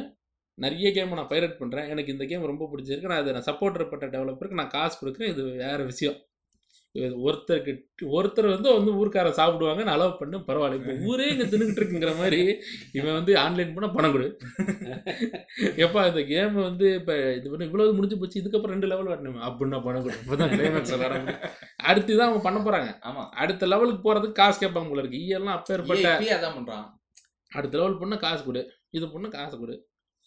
நிறைய 0.62 0.90
கேம் 0.96 1.16
நான் 1.18 1.32
பைரட் 1.32 1.58
பண்ணுறேன் 1.62 1.88
எனக்கு 1.92 2.14
இந்த 2.14 2.24
கேம் 2.30 2.50
ரொம்ப 2.50 2.68
பிடிச்சிருக்கு. 2.72 3.10
நான் 3.12 3.22
அதை 3.22 3.32
நான் 3.36 3.48
சப்போர்ட்டர் 3.50 3.90
பட்ட 3.94 4.06
டெவலப்பருக்கு 4.14 4.60
நான் 4.60 4.76
காசு 4.76 4.96
கொடுக்குறேன். 5.00 5.32
இது 5.34 5.42
வேறு 5.64 5.84
விஷயம். 5.90 6.18
இது 6.98 7.06
ஒருத்தருக்கு 7.26 7.72
ஒருத்தர் 8.16 8.46
வந்து 8.52 8.68
வந்து 8.74 8.90
ஊர்க்கார 8.98 9.30
சாப்பிடுவாங்க. 9.38 9.84
நான் 9.86 9.96
அலோவ் 9.96 10.18
பண்ணு 10.20 10.36
பரவாயில்ல. 10.48 10.76
இப்போ 10.80 10.92
ஊரே 11.08 11.24
இங்கே 11.32 11.46
தின்னுக்கிட்டு 11.52 11.80
இருக்குங்கிற 11.80 12.12
மாதிரி 12.20 12.40
இவன் 12.98 13.16
வந்து 13.18 13.32
ஆன்லைன் 13.44 13.72
பண்ணால் 13.76 13.94
பணம் 13.96 14.12
கொடு. 14.14 14.28
எப்பா 15.84 16.02
இந்த 16.10 16.22
கேம் 16.28 16.54
வந்து 16.68 16.88
இப்போ 16.98 17.14
இது 17.38 17.50
பண்ணி 17.52 17.66
இவ்வளவு 17.68 17.96
முடிஞ்சு 17.96 18.18
போச்சு. 18.20 18.40
இதுக்கப்புறம் 18.42 18.74
ரெண்டு 18.74 18.90
லெவல் 18.92 19.10
வரணுமே 19.12 19.42
அப்படின்னா 19.48 19.80
பணம் 19.86 20.04
கொடு. 20.04 20.20
இப்போ 20.22 20.38
தான் 20.42 20.52
கிளைமேக்ஸ் 20.54 20.94
விளாட 20.94 21.16
அடுத்து 21.90 22.12
தான் 22.20 22.28
அவங்க 22.28 22.42
பண்ண 22.46 22.60
போகிறாங்க 22.66 22.92
ஆமா. 23.10 23.24
அடுத்த 23.44 23.66
லெவலுக்கு 23.72 24.04
போகிறதுக்கு 24.06 24.40
காசு 24.42 24.56
கேட்பாங்க 24.62 24.90
போல 24.92 25.04
இருக்கு. 25.04 25.22
ஈயெல்லாம் 25.24 25.58
அப்பேற்பட்ட 25.58 26.14
அதான் 26.36 26.56
பண்றான். 26.58 26.86
அடுத்த 27.58 27.74
லெவல் 27.80 28.00
பண்ண 28.04 28.18
காசு 28.26 28.42
கொடு. 28.46 28.62
இது 28.98 29.08
பண்ண 29.16 29.28
காசு 29.36 29.56
கொடு. 29.64 29.76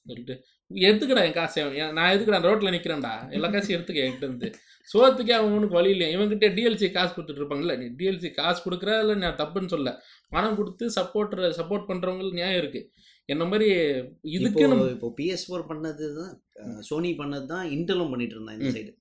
சொல்லிட்டு 0.10 0.36
எடுத்துக்கடா 0.72 1.22
என் 1.28 1.38
காசை 1.38 1.60
ஏன் 1.82 1.94
நான் 1.98 2.14
எதுக்குடா 2.14 2.40
ரோட்டில் 2.46 2.74
நிற்கிறேன்டா 2.76 3.12
எல்லா 3.36 3.50
காசையும் 3.52 3.78
எடுத்துக்க 3.78 4.06
என்கிட்ட 4.06 4.28
இருந்து. 4.28 4.48
சோத்துக்கே 4.90 5.36
அவனுக்கு 5.40 5.78
வழி 5.78 5.92
இல்லையா? 5.94 6.10
இவன்கிட்ட 6.16 6.48
டிஎல்சி 6.58 6.88
காசு 6.92 7.12
கொடுத்துட்டு 7.14 7.42
இருப்பாங்கல்ல 7.42 7.76
நீ 7.82 7.88
டிஎல்சி 8.00 8.30
காசு 8.38 8.60
கொடுக்குற 8.66 8.92
இல்லை 9.04 9.16
நான் 9.24 9.40
தப்புன்னு 9.42 9.74
சொல்ல? 9.76 9.92
பணம் 10.32 10.58
கொடுத்து 10.60 10.86
சப்போர்ட் 10.98 11.36
சப்போர்ட் 11.60 11.88
பண்ணுறவங்களுக்கு 11.90 12.40
நியாயம் 12.42 12.62
இருக்கு. 12.64 12.82
என்ன 13.30 13.46
மாதிரி 13.52 13.68
இதுக்குன்னு 14.36 14.76
இப்போ 14.96 15.08
பிஎஸ் 15.18 15.46
ஃபோர் 15.48 15.70
பண்ணது 15.72 16.06
தான் 16.20 16.34
சோனி 16.90 17.10
பண்ணது 17.22 17.48
தான் 17.54 17.66
இன்டெலும் 17.76 18.12
பண்ணிட்டு 18.14 18.36
இருந்தான் 18.38 18.58
இந்த. 18.60 18.72
சைடு 18.76 18.92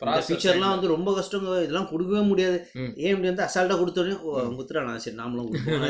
ஃபீச்சர்லாம் 0.00 0.74
வந்து 0.74 0.88
ரொம்ப 0.88 1.10
கஷ்டங்க 1.14 1.54
இதெல்லாம் 1.62 1.88
கொடுக்கவே 1.90 2.20
முடியாது. 2.26 2.58
ஏன் 2.98 3.12
இப்படி 3.12 3.28
வந்து 3.28 3.44
அசால்ட்டா 3.44 3.76
கொடுத்தோடனே. 3.78 4.16
குத்துறானா 4.58 4.92
சரி 5.00 5.16
நாமளும் 5.16 5.48
கொடுப்போம் 5.48 5.86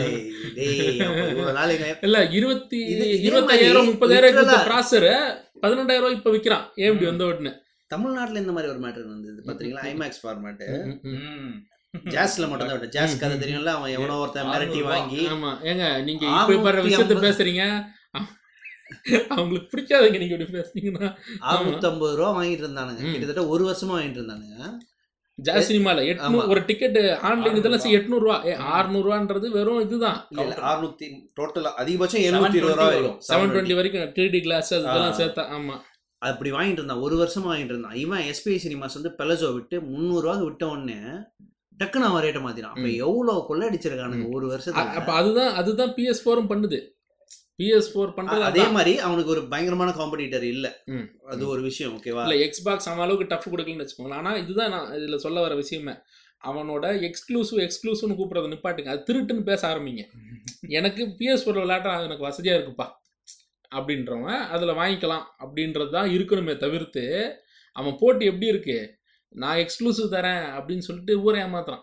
இல்ல 2.05 2.19
இருபத்தி 2.35 2.79
இருபத்தாயிரம் 3.23 3.89
முப்பதாயிரம் 3.91 4.39
ப்ராசர் 4.69 5.09
பதினெண்டாயிரம் 5.63 6.05
ரூபாய் 6.05 6.19
இப்ப 6.19 6.33
விக்கிறான் 6.35 6.65
ஏஎம்டி 6.81 7.05
ம். 7.05 7.11
வந்த 7.11 7.25
உடனே 7.29 7.53
தமிழ்நாட்டுல 7.91 8.41
இந்த 8.41 8.53
மாதிரி 8.55 8.71
ஒரு 8.71 8.81
மேட்டர் 8.81 9.11
வந்தது 9.11 9.45
பாத்தீங்களா 9.47 9.83
ம். 9.83 9.91
ஐமேக்ஸ் 9.91 10.21
ஃபார்மேட் 10.23 10.65
ம், 10.79 10.97
ம். 11.11 11.53
ம். 11.95 12.11
ஜாஸ்ல 12.15 12.49
மட்டும் 12.49 12.71
தான் 12.73 12.93
ஜாஸ் 12.97 13.21
கதை 13.21 13.37
தெரியும்ல 13.39 13.73
அவன் 13.77 13.95
எவனோ 13.95 14.17
ஒருத்தன் 14.23 14.51
மிரட்டி 14.51 14.81
வாங்கி 14.87 15.23
ஆமா 15.29 15.53
ஏங்க 15.71 15.87
நீங்க 16.09 16.25
இப்படி 16.33 16.59
விஷயத்த 16.81 17.05
ஐம்பது. 17.07 17.27
பேசுறீங்க 17.27 17.63
அவங்களுக்கு 19.29 19.71
பிடிக்காதீங்க 19.73 20.19
நீங்க 20.19 20.35
இப்படி 20.35 20.53
பேசுனீங்கன்னா 20.55 21.09
ஐம்பது 21.87 22.17
ரூபா 22.17 22.43
வாங்கிட்டு 22.43 22.65
இருந்தானுங்க. 22.65 23.11
கிட்டத்தட்ட 23.11 23.49
ஒரு 23.49 23.65
வருஷமா 23.69 23.93
வாங்கிட்டு 23.93 24.21
இருந்தானுங்க 24.21 24.79
ஜாஸ் 25.39 25.73
சினிமால 25.73 26.01
எட்நூறு. 26.05 26.49
ஒரு 26.49 26.65
டிக்கெட் 26.65 26.97
ஆன்லைன் 27.23 27.57
இதெல்லாம் 27.57 27.81
ஆறுநூறு 27.81 27.99
எட்நூறு 27.99 28.19
ரூபா. 28.19 28.37
அறுநூறு 28.71 29.07
ரூபான்றது 29.09 29.51
வெறும் 29.51 29.81
இதுதான். 29.81 30.19
அறுநூத்தி 30.71 31.07
டோட்டலா 31.41 31.71
அதிகபட்சம் 31.77 32.23
எழுநூத்தி 32.23 32.55
இருபது 32.55 32.75
ரூபா 32.75 32.85
வரும். 32.87 33.21
செவன் 33.29 33.51
டுவெண்ட்டி 33.51 33.75
வரைக்கும் 33.75 34.03
த்ரீ 34.03 34.43
கிளாஸ் 34.43 34.75
அதெல்லாம். 34.75 35.19
சேர்த்தா 35.19 35.45
ஆமா. 35.59 35.77
அப்படி 36.23 36.51
வாங்கிட்டு 36.51 36.73
இருந்தான் 36.73 36.99
ஒரு 36.99 37.17
வருஷமா 37.23 37.49
வாங்கிட்டு 37.49 37.65
இருந்தான் 37.65 37.95
இவன் 37.95 38.23
எஸ்பிஐ 38.23 38.59
சினிமாஸ் 38.65 38.95
வந்து 38.95 39.15
பெலஜோ 39.19 39.53
விட்டு 39.53 39.81
முந்நூறு 39.81 40.21
ரூபாய்க்கு 40.21 40.45
விட்ட 40.45 40.69
உடனே 40.69 40.99
டக்குன்னு 41.79 42.09
அவன் 42.09 42.25
ரேட்டை 42.25 42.43
மாத்தினான் 42.43 42.75
அப்ப. 42.75 42.89
எவ்வளவு 42.99 43.45
கொள்ளடிச்சிருக்கானுங்க 43.49 44.33
ஒரு 44.33 44.53
அ- 44.53 44.57
வருஷத்துல 44.57 44.93
அப்ப 44.95 45.13
அதுதான் 45.13 45.55
அதுதான் 45.55 45.91
பிஎஸ் 45.91 46.23
ஃபோரும் 46.25 46.51
பண்ணுது. 46.51 46.79
பிஎஸ் 47.59 47.89
ஃபோர் 47.95 48.13
பண்றது 48.17 48.41
அதே. 48.41 48.67
மாதிரி 48.67 48.99
அவனுக்கு 48.99 49.31
ஒரு 49.31 49.49
பயங்கரமான 49.49 49.91
காம்படிட்டர் 49.91 50.43
இல்ல. 50.43 50.83
ம். 50.85 51.09
அது 51.27 51.49
ஒரு 51.49 51.63
விஷயம் 51.63 51.97
ஓகேவா 51.97 52.29
இல்ல 52.29 52.35
எக்ஸ்பாக்ஸ் 52.35 52.89
அவன் 52.89 52.99
அளவுக்கு 52.99 53.27
டஃப் 53.27 53.49
கொடுக்கலன்னு 53.49 53.87
வச்சுக்கோங்களேன். 53.87 54.15
ஆனா 54.15 54.35
இதுதான் 54.35 54.71
நான் 54.71 54.93
இதுல 54.93 55.17
சொல்ல 55.17 55.41
வர 55.41 55.55
விஷயமே. 55.55 55.93
அவனோட 56.45 57.11
எக்ஸ்க்ளூசிவ் 57.11 57.69
எக்ஸ்க்ளூசிவ்னு 57.69 58.15
கூப்பிடுறத 58.15 58.49
நிப்பாட்டுங்க. 58.49 58.89
அது 58.89 59.03
திருட்டுன்னு 59.11 59.43
பேச 59.43 59.69
ஆரம்பிங்க. 59.69 60.05
எனக்கு 60.61 61.05
பிஎஸ் 61.05 61.45
ஃபோர் 61.45 61.59
விளையாட்ட 61.59 62.03
எனக்கு 62.03 62.29
வசதியா 62.29 62.57
இருக்குப்பா. 62.57 62.87
அப்படின்றவன் 63.75 64.47
அதுல 64.47 64.73
வாங்கிக்கலாம். 64.73 65.25
அப்படின்றது 65.45 65.91
தான் 65.91 66.09
இருக்கணுமே 66.09 66.57
தவிர்த்து 66.57 67.35
அவன் 67.73 67.97
போட்டி 67.99 68.25
எப்படி 68.25 68.47
இருக்கு? 68.47 68.97
நான் 69.29 69.57
எக்ஸ்க்ளூசிவ் 69.57 70.11
தரேன் 70.11 70.45
அப்படின்னு 70.59 70.79
சொல்லிட்டு 70.79 71.23
ஊரை 71.23 71.43
ஏமாத்துறான். 71.43 71.81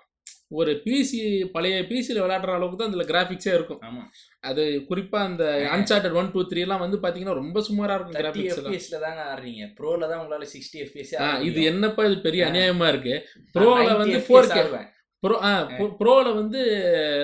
ஒரு 0.52 0.72
பிசி 0.84 1.20
பழைய 1.54 1.76
பிசியில் 1.88 2.22
விளையாடுற 2.22 2.52
அளவுக்கு 2.56 2.78
தான் 2.78 2.92
அதில் 2.92 3.10
கிராஃபிக்ஸே 3.10 3.54
இருக்கும். 3.54 3.80
ஆமா. 3.82 4.04
அது 4.44 4.64
குறிப்பாக 4.90 5.28
அந்த 5.30 5.44
அன்சார்டட் 5.76 6.18
ஒன் 6.20 6.32
டூ 6.34 6.42
த்ரீ 6.50 6.62
எல்லாம் 6.66 6.84
வந்து 6.84 6.98
பார்த்தீங்கன்னா 6.98 7.40
ரொம்ப 7.40 7.62
சுமாராக 7.68 7.96
இருக்கும் 7.98 8.18
தேர்ட்டி 8.18 8.42
கிராஃபிக்ஸ் 8.42 8.60
எல்லாம். 8.60 8.74
எஃப்பிஎஸ்ல 8.74 9.00
தாங்க 9.06 9.22
ஆடுறீங்க. 9.32 9.64
ப்ரோல 9.80 10.10
தான் 10.12 10.22
உங்களால 10.22 10.48
சிக்ஸ்டி 10.54 10.80
எஃப்பிஎஸ் 10.86 11.14
ஆ, 11.22 11.30
இது 11.42 11.62
என்னப்பா 11.64 12.04
இது 12.06 12.18
பெரிய 12.22 12.44
அநியாயமா 12.50 12.88
இருக்கு? 12.88 13.16
ப்ரோல 13.56 13.88
வந்து 13.96 14.20
ஃபோர் 14.28 14.52
கே 14.54 14.64
ப்ரோ 15.24 15.36
ஆ 15.44 15.52
ப்ரோல 16.00 16.26
வந்து 16.36 16.60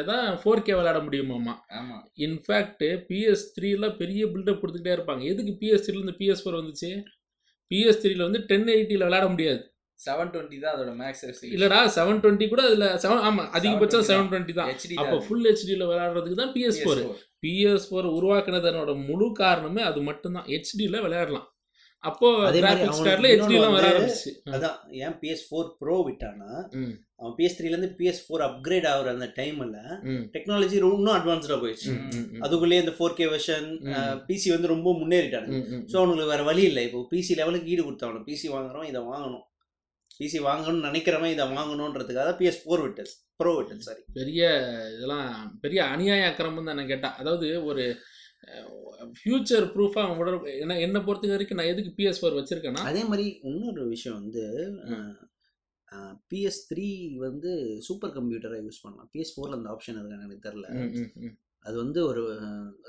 தான் 0.07 0.27
ஃபோர் 0.41 0.63
கே 0.63 0.73
விளையாட 0.75 0.99
முடியுமாமா 1.03 1.53
ஆமா. 1.79 1.97
இன்ஃபேக்ட் 2.25 2.79
பிஎஸ் 3.09 3.43
த்ரீல 3.55 3.89
பெரிய 3.97 4.21
பில்டப் 4.33 4.61
கொடுத்துக்கிட்டே 4.61 4.95
இருப்பாங்க. 4.95 5.23
எதுக்கு 5.31 5.53
பிஎஸ் 5.61 5.85
த்ரீலேருந்து 5.85 6.19
பிஎஸ் 6.19 6.41
ஃபோர் 6.43 6.59
வந்துச்சு? 6.59 6.89
பிஎஸ் 7.71 8.01
த்ரீல 8.01 8.25
வந்து 8.27 8.41
டென் 8.47 8.69
எயிட்டியில் 8.73 9.07
விளையாட 9.07 9.27
முடியாது. 9.27 9.61
செவன் 10.01 10.31
டுவெண்ட்டி 10.33 10.57
தான் 10.61 10.73
அதோட 10.75 10.91
மேக்ஸ் 10.99 11.23
இல்லடா 11.55 11.79
செவன் 11.95 12.21
டுவெண்ட்டி 12.23 12.47
கூட 12.51 12.61
அதில் 12.67 12.87
செவன் 13.03 13.23
ஆமாம் 13.27 13.49
அதிகபட்சம் 13.57 14.07
செவன் 14.09 14.29
டுவெண்ட்டி 14.31 14.55
தான். 14.59 14.69
ஹெச்டி 14.71 14.97
அப்போ 15.01 15.17
ஃபுல் 15.25 15.47
ஹெச்டியில் 15.49 15.87
விளையாடுறதுக்கு 15.89 16.41
தான் 16.41 16.53
பிஎஸ் 16.55 16.81
ஃபோர் 16.83 17.01
பிஎஸ் 17.43 17.87
ஃபோர் 17.89 18.07
உருவாக்குனதனோட 18.17 18.91
முழு 19.07 19.27
காரணமே 19.41 19.83
அது 19.89 20.01
மட்டும்தான். 20.09 20.47
ஹெச்டியில் 20.53 21.03
விளையாடலாம். 21.05 21.47
அப்போ 22.03 22.27
அதே 22.45 22.59
மாதிரி 22.59 22.79
கிராஃபிக்ஸ் 22.79 22.91
அவனுக்கு 22.91 23.09
கார்டில் 23.09 23.31
ஹெச்டிலாம் 23.33 23.73
வர 23.75 23.87
ஆரம்பிச்சு 23.89 24.29
அதான் 24.55 24.77
ஏன் 25.01 25.15
பிஎஸ் 25.21 25.43
ஃபோர் 25.47 25.67
ப்ரோ 25.81 25.95
விட்டானா 26.07 26.49
ம். 26.79 26.93
அவன் 27.19 27.35
பிஎஸ் 27.37 27.57
த்ரீலேருந்து 27.57 27.89
பிஎஸ் 27.99 28.21
ஃபோர் 28.23 28.43
அப்கிரேட் 28.47 28.87
ஆகுற 28.91 29.11
அந்த 29.15 29.27
டைமில் 29.37 29.75
டெக்னாலஜி 30.35 30.77
இன்னும் 30.79 31.15
அட்வான்ஸ்டாக 31.17 31.59
போயிடுச்சு. 31.63 31.91
அதுக்குள்ளேயே 32.45 32.81
இந்த 32.83 32.93
ஃபோர் 32.97 33.17
கே 33.19 33.27
வெர்ஷன். 33.33 33.67
பிசி 34.29 34.49
வந்து 34.55 34.73
ரொம்ப 34.73 34.95
முன்னேறிட்டாங்க 35.01 35.51
ஸோ 35.91 35.97
அவனுக்கு 36.01 36.31
வேற 36.33 36.43
வழி 36.49 36.65
இல்லை. 36.71 36.83
இப்போ 36.89 37.01
பிசி 37.13 37.39
லெவலுக்கு 37.41 37.71
ஈடு 37.73 37.85
கொடுத்தவனும் 37.87 38.27
பிசி 38.29 38.49
வாங்குறோம் 38.55 38.87
இதை 38.91 39.01
வாங்கணும். 39.11 39.45
பிசி 40.21 40.39
வாங்கணும்னு 40.47 40.87
நினைக்கிறவன் 40.89 41.33
இதை 41.35 41.45
வாங்கணுன்றதுக்காக 41.57 42.33
பிஎஸ் 42.39 42.61
ஃபோர் 42.63 42.83
விட்டது. 42.85 43.13
ப்ரோ 43.39 43.51
விட்டது 43.57 43.87
சாரி 43.89 44.01
பெரிய 44.17 44.41
இதெல்லாம் 44.95 45.29
பெரிய 45.63 45.79
அநியாய 45.93 46.27
அக்கிரமம் 46.31 46.69
தான் 46.69 46.79
நான் 46.79 46.91
கேட்டேன். 46.93 47.17
அதாவது 47.21 47.47
ஒரு 47.69 47.83
ஃபியூச்சர் 49.17 49.65
ப்ரூஃபாக 49.73 50.05
அவங்களோட 50.07 50.35
என்ன 50.63 50.77
என்னை 50.85 50.99
பொறுத்த 51.07 51.33
வரைக்கும் 51.33 51.59
நான் 51.59 51.71
எதுக்கு 51.73 51.91
பிஎஸ் 51.97 52.21
ஃபோர் 52.21 52.37
வச்சிருக்கேன்னா 52.37 52.87
அதே 52.91 53.01
மாதிரி 53.09 53.25
இன்னொரு 53.49 53.83
விஷயம் 53.95 54.17
வந்து 54.21 54.43
பிஎஸ் 56.31 56.59
த்ரீ 56.69 56.87
வந்து 57.25 57.51
சூப்பர் 57.87 58.13
கம்ப்யூட்டராக 58.17 58.59
யூஸ் 58.65 58.83
பண்ணலாம். 58.83 59.09
பிஎஸ் 59.13 59.33
ஃபோரில் 59.33 59.57
அந்த 59.57 59.69
ஆப்ஷன் 59.73 59.97
இருக்கான்னு 59.99 60.27
எனக்கு 60.27 60.45
தெரில. 60.47 60.67
அது 61.65 61.75
வந்து 61.83 61.99
ஒரு 62.09 62.21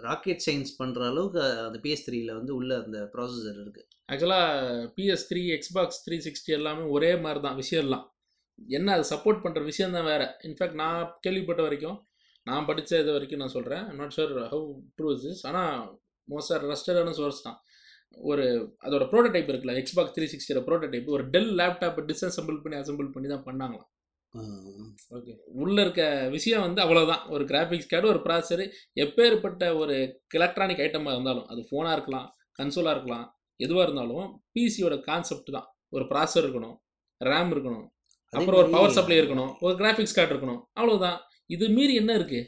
ராக்கெட் 0.06 0.44
சயின்ஸ் 0.46 0.70
பண்ணுற 0.78 1.00
அளவுக்கு 1.10 1.40
அந்த 1.66 1.78
பிஎஸ் 1.84 2.04
த்ரீயில் 2.06 2.36
வந்து 2.38 2.52
உள்ள 2.58 2.70
அந்த 2.82 2.98
ப்ராசஸர் 3.14 3.58
இருக்குது 3.64 3.88
ஆக்சுவலாக 4.12 4.86
PS 4.96 5.26
three 5.30 5.42
Xbox 5.56 6.00
three 6.04 6.16
sixty 6.26 6.52
எல்லாமே 6.58 6.84
ஒரே 6.96 7.10
மாதிரி 7.24 7.42
தான் 7.46 7.58
விஷயம்லாம். 7.62 8.06
என்ன 8.78 8.88
அது 8.96 9.04
சப்போர்ட் 9.12 9.42
பண்ணுற 9.44 9.60
விஷயம் 9.70 9.94
தான் 9.96 10.08
வேறு. 10.12 10.26
இன்ஃபேக்ட் 10.48 10.80
நான் 10.82 11.02
கேள்விப்பட்ட 11.26 11.62
வரைக்கும் 11.66 11.98
நான் 12.46 12.68
படித்த 12.68 13.00
இது 13.02 13.10
வரைக்கும் 13.16 13.42
நான் 13.42 13.54
சொல்கிறேன் 13.56 13.84
not 13.98 14.14
sure 14.16 14.32
how 14.52 14.66
true 14.98 15.10
is 15.32 15.44
ஆனால் 15.50 15.74
மோஸ்ட் 16.28 16.52
ஆர் 16.54 16.64
ரஸ்டடான 16.72 17.14
சோர்ஸ் 17.20 17.44
தான். 17.46 17.58
ஒரு 18.30 18.44
அதோட 18.86 19.04
ப்ரோட்டோடைப் 19.12 19.50
இருக்குல்ல 19.52 19.74
எக்ஸ்பாக்ஸ் 19.82 20.14
த்ரீ 20.16 20.26
சிக்ஸ்டியோட 20.32 20.62
ப்ரோட்டோடைப் 20.68 21.08
ஒரு 21.16 21.24
டெல் 21.34 21.52
லேப்டாப்பை 21.60 22.02
டிஸ்அசம்பிள் 22.10 22.58
பண்ணி 22.64 22.78
அசம்பிள் 22.80 23.14
பண்ணி 23.14 23.28
தான் 23.34 23.46
பண்ணாங்களாம். 23.48 23.88
ஓகே. 25.16 25.32
உள்ள 25.62 25.76
இருக்க 25.84 26.02
விஷயம் 26.34 26.64
வந்து 26.66 26.80
அவ்வளவுதான். 26.84 27.24
ஒரு 27.34 27.44
கிராஃபிக்ஸ் 27.50 27.90
கார்டு 27.90 28.12
ஒரு 28.12 28.20
ப்ராசரு 28.26 28.64
எப்பேற்பட்ட 29.04 29.64
ஒரு 29.80 29.96
எலக்ட்ரானிக் 30.38 30.82
ஐட்டமாக 30.86 31.14
இருந்தாலும் 31.16 31.48
அது 31.52 31.62
ஃபோனாக 31.68 31.96
இருக்கலாம் 31.96 32.28
கன்சோலாக 32.58 32.94
இருக்கலாம் 32.96 33.26
எதுவாக 33.60 33.84
இருந்தாலும் 33.86 34.28
பிசியோட 34.54 34.94
கான்செப்ட் 35.08 35.50
தான். 35.56 35.68
ஒரு 35.96 36.04
ப்ராசர் 36.12 36.44
இருக்கணும் 36.44 36.76
ரேம் 37.20 37.52
இருக்கணும் 37.54 37.86
அப்புறம் 38.32 38.60
ஒரு 38.60 38.70
பவர் 38.74 38.96
சப்ளை 38.98 39.16
இருக்கணும் 39.20 39.50
ஒரு 39.64 39.74
கிராஃபிக்ஸ் 39.80 40.16
கார்டு 40.18 40.32
இருக்கணும் 40.34 40.60
அவ்வளவுதான். 40.78 41.18
இது 41.54 41.64
மீறி 41.76 41.94
என்ன 42.02 42.12
இருக்கு? 42.18 42.40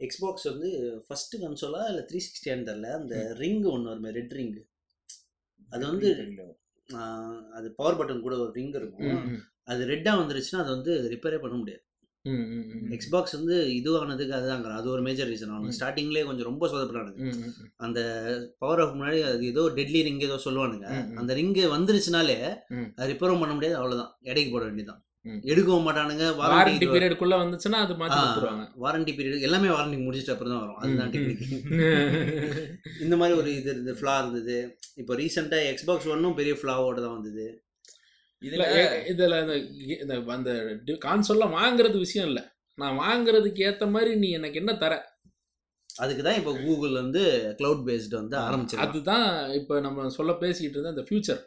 எக்ஸ்பாக்ஸ் 0.00 0.46
வந்து 0.50 0.68
ஃபர்ஸ்ட் 1.06 1.34
கன்சோலா 1.42 1.82
இல்லை 1.90 2.02
த்ரீ 2.10 2.20
சிக்ஸ்டியான்னு 2.26 2.68
தெரில 2.68 2.90
அந்த 3.00 3.16
ரிங் 3.40 3.64
ஒன்று 3.74 3.90
வருமே 3.92 4.12
ரெட் 4.18 4.34
ரிங் 4.38 4.52
அது 5.72 5.82
வந்து 5.90 6.08
அது 7.58 7.66
பவர் 7.80 7.98
பட்டன் 7.98 8.24
கூட 8.26 8.34
ஒரு 8.44 8.52
ரிங் 8.58 8.74
இருக்கும். 8.80 9.18
அது 9.68 9.86
ரெட்டாக 9.86 10.20
வந்துருச்சுன்னா 10.20 10.56
அது 10.56 10.70
வந்து 10.70 11.08
ரிப்பேரே 11.12 11.38
பண்ண 11.38 11.56
முடியாது. 11.56 11.82
எக்ஸ்பாக்ஸ் 12.90 13.32
வந்து 13.32 13.64
இதுவானதுக்கு 13.72 14.34
அதுதாங்க 14.38 14.72
அது 14.72 14.90
ஒரு 14.90 15.02
மேஜர் 15.02 15.28
ரீசன் 15.28 15.48
அவனுக்கு. 15.48 15.78
ஸ்டார்டிங்லேயே 15.78 16.24
கொஞ்சம் 16.24 16.46
ரொம்ப 16.46 16.66
சொதப்பினானுங்க. 16.68 17.22
அந்த 17.76 18.00
பவர் 18.58 18.80
ஆஃப் 18.80 18.96
முன்னாடி 18.96 19.22
அது 19.22 19.46
ஏதோ 19.46 19.68
டெட்லி 19.68 20.02
ரிங் 20.02 20.20
ஏதோ 20.20 20.40
சொல்லுவானுங்க. 20.44 20.86
அந்த 21.16 21.34
ரிங்கு 21.34 21.64
வந்துருச்சுனாலே. 21.76 22.36
அது 22.96 23.12
ரிப்பேரும் 23.12 23.40
பண்ண 23.40 23.54
முடியாது. 23.54 23.76
அவ்வளவுதான். 23.76 24.18
எடைக்கு 24.22 24.50
போட 24.50 24.64
வேண்டியதுதான். 24.64 25.02
ம். 25.24 25.40
எடுக்கவும் 25.44 25.86
மாட்டானுங்க. 25.86 26.24
வாரண்டி 26.38 26.86
பீரியடுக்குள்ள 26.86 27.34
வந்துச்சுன்னா 27.42 27.80
அது 27.80 27.94
கொடுத்துருவாங்க. 27.94 28.64
வாரண்டி 28.80 29.12
பீரியட் 29.12 29.40
எல்லாமே 29.40 29.68
வாரண்டி 29.68 30.04
முடிச்சிட்ட 30.04 30.30
அப்புறம் 30.30 30.52
தான் 30.52 30.60
வரும். 30.60 30.76
அதுதான் 30.76 31.10
டெக்னிக். 31.10 31.42
இந்த 33.04 33.16
மாதிரி 33.16 33.38
ஒரு 33.38 33.56
இது 33.56 33.70
இருந்தது 33.70 33.98
ஃப்ளா 34.00 34.18
இருந்தது. 34.18 34.56
இப்போ 34.94 35.14
ரீசெண்டாக 35.14 35.68
எக்ஸ்பாக்ஸ் 35.72 36.10
ஒன்னும் 36.10 36.34
பெரிய 36.34 36.54
ஃப்ளாவோட 36.54 36.94
தான் 36.94 37.20
வந்தது. 37.20 37.46
இதுல 38.48 38.64
இதுல 39.12 39.38
அந்த 39.42 39.54
இந்த 40.02 40.14
அந்த 40.36 40.52
கான்சோல்லாம் 41.06 41.56
வாங்குறது 41.60 41.98
விஷயம் 42.06 42.28
இல்ல. 42.30 42.40
நான் 42.78 43.00
வாங்குறதுக்கு 43.04 43.64
ஏத்த 43.68 43.86
மாதிரி 43.94 44.12
நீ 44.22 44.28
எனக்கு 44.38 44.60
என்ன 44.62 44.72
தர? 44.84 44.94
அதுக்கு 46.02 46.22
தான் 46.26 46.38
இப்போ 46.40 46.52
கூகுள் 46.64 46.94
வந்து 47.00 47.22
கிளவுட் 47.58 47.82
பேஸ்டு 47.88 48.20
வந்து 48.20 48.36
ஆரம்பிச்சிருக்கு. 48.44 48.86
அதுதான் 48.86 49.26
இப்போ 49.58 49.74
நம்ம 49.86 50.08
சொல்ல 50.18 50.32
பேசிக்கிட்டு 50.44 50.78
இருந்த 50.78 50.94
அந்த 50.94 51.04
ஃபியூச்சர் 51.08 51.42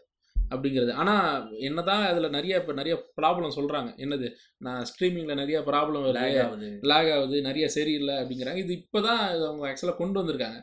அப்படிங்கிறது. 0.54 0.92
ஆனால் 1.02 1.54
என்னதான் 1.68 2.04
அதில் 2.10 2.36
நிறைய 2.38 2.60
இப்போ 2.62 2.74
நிறைய 2.74 2.96
ப்ராப்ளம் 3.20 3.56
சொல்கிறாங்க 3.58 3.90
என்னது? 3.98 4.28
நான் 4.58 4.86
ஸ்ட்ரீமிங்கில் 4.92 5.42
நிறைய 5.42 5.60
ப்ராப்ளம் 5.70 6.06
வருது 6.08 6.42
ஆகுது. 6.44 6.70
லாக் 6.92 7.12
ஆகுது. 7.16 7.38
நிறைய 7.42 7.68
சரியில்லை 7.78 8.16
அப்படிங்கிறாங்க. 8.22 8.62
இது 8.66 8.74
இப்போ 8.82 9.02
தான் 9.02 9.24
அவங்க 9.48 9.66
ஆக்சுவலாக 9.72 10.00
கொண்டு 10.02 10.20
வந்திருக்காங்க. 10.22 10.60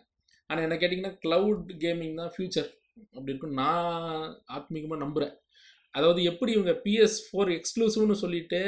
ஆனால் 0.51 0.65
என்ன 0.69 0.77
கேட்டிங்கன்னா 0.77 1.15
க்ளவுட் 1.25 1.69
கேமிங் 1.85 2.17
தான் 2.23 2.33
ஃபியூச்சர் 2.37 2.71
அப்படி 3.15 3.33
இருக்குன்னு 3.33 3.61
நான் 3.63 4.25
ஆத்மீகமாக 4.57 5.03
நம்புகிறேன் 5.05 5.35
அதாவது 5.95 6.21
எப்படி 6.31 6.51
இவங்க 6.57 6.73
பிஎஸ் 6.85 7.17
ஃபோர் 7.25 7.51
எக்ஸ்க்ளூசிவ்னு 7.57 8.17
சொல்லிட்டு 8.25 8.61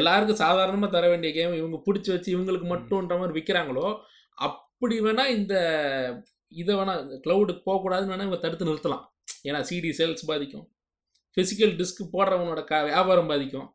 எல்லாருக்கும் 0.00 0.42
சாதாரணமாக 0.44 0.90
தர 0.94 1.06
வேண்டிய 1.12 1.32
கேம் 1.38 1.58
இவங்க 1.60 1.78
பிடிச்சி 1.86 2.10
வச்சு 2.14 2.30
இவங்களுக்கு 2.36 2.68
மட்டும்ன்ற 2.74 3.16
மாதிரி 3.20 3.36
விற்கிறாங்களோ 3.38 3.86
அப்படி 4.48 4.96
வேணால் 5.06 5.34
இந்த 5.38 5.54
இதை 6.52 6.72
வேணால் 6.78 7.02
க்ளவுடுக்கு 7.24 7.62
போகக்கூடாதுன்னு 7.68 8.12
வேணால் 8.12 8.28
இவங்க 8.28 8.40
தடுத்து 8.44 8.68
நிறுத்தலாம். 8.68 9.04
ஏன்னா 9.48 9.60
சிடி 9.68 9.90
சேல்ஸ் 9.98 10.24
பாதிக்கும். 10.30 10.64
ஃபிசிக்கல் 11.36 11.72
டிஸ்க் 11.78 12.02
போடுறவனோட 12.14 12.60
க 12.70 12.80
வியாபாரம் 12.88 13.30
பாதிக்கும். 13.30 13.68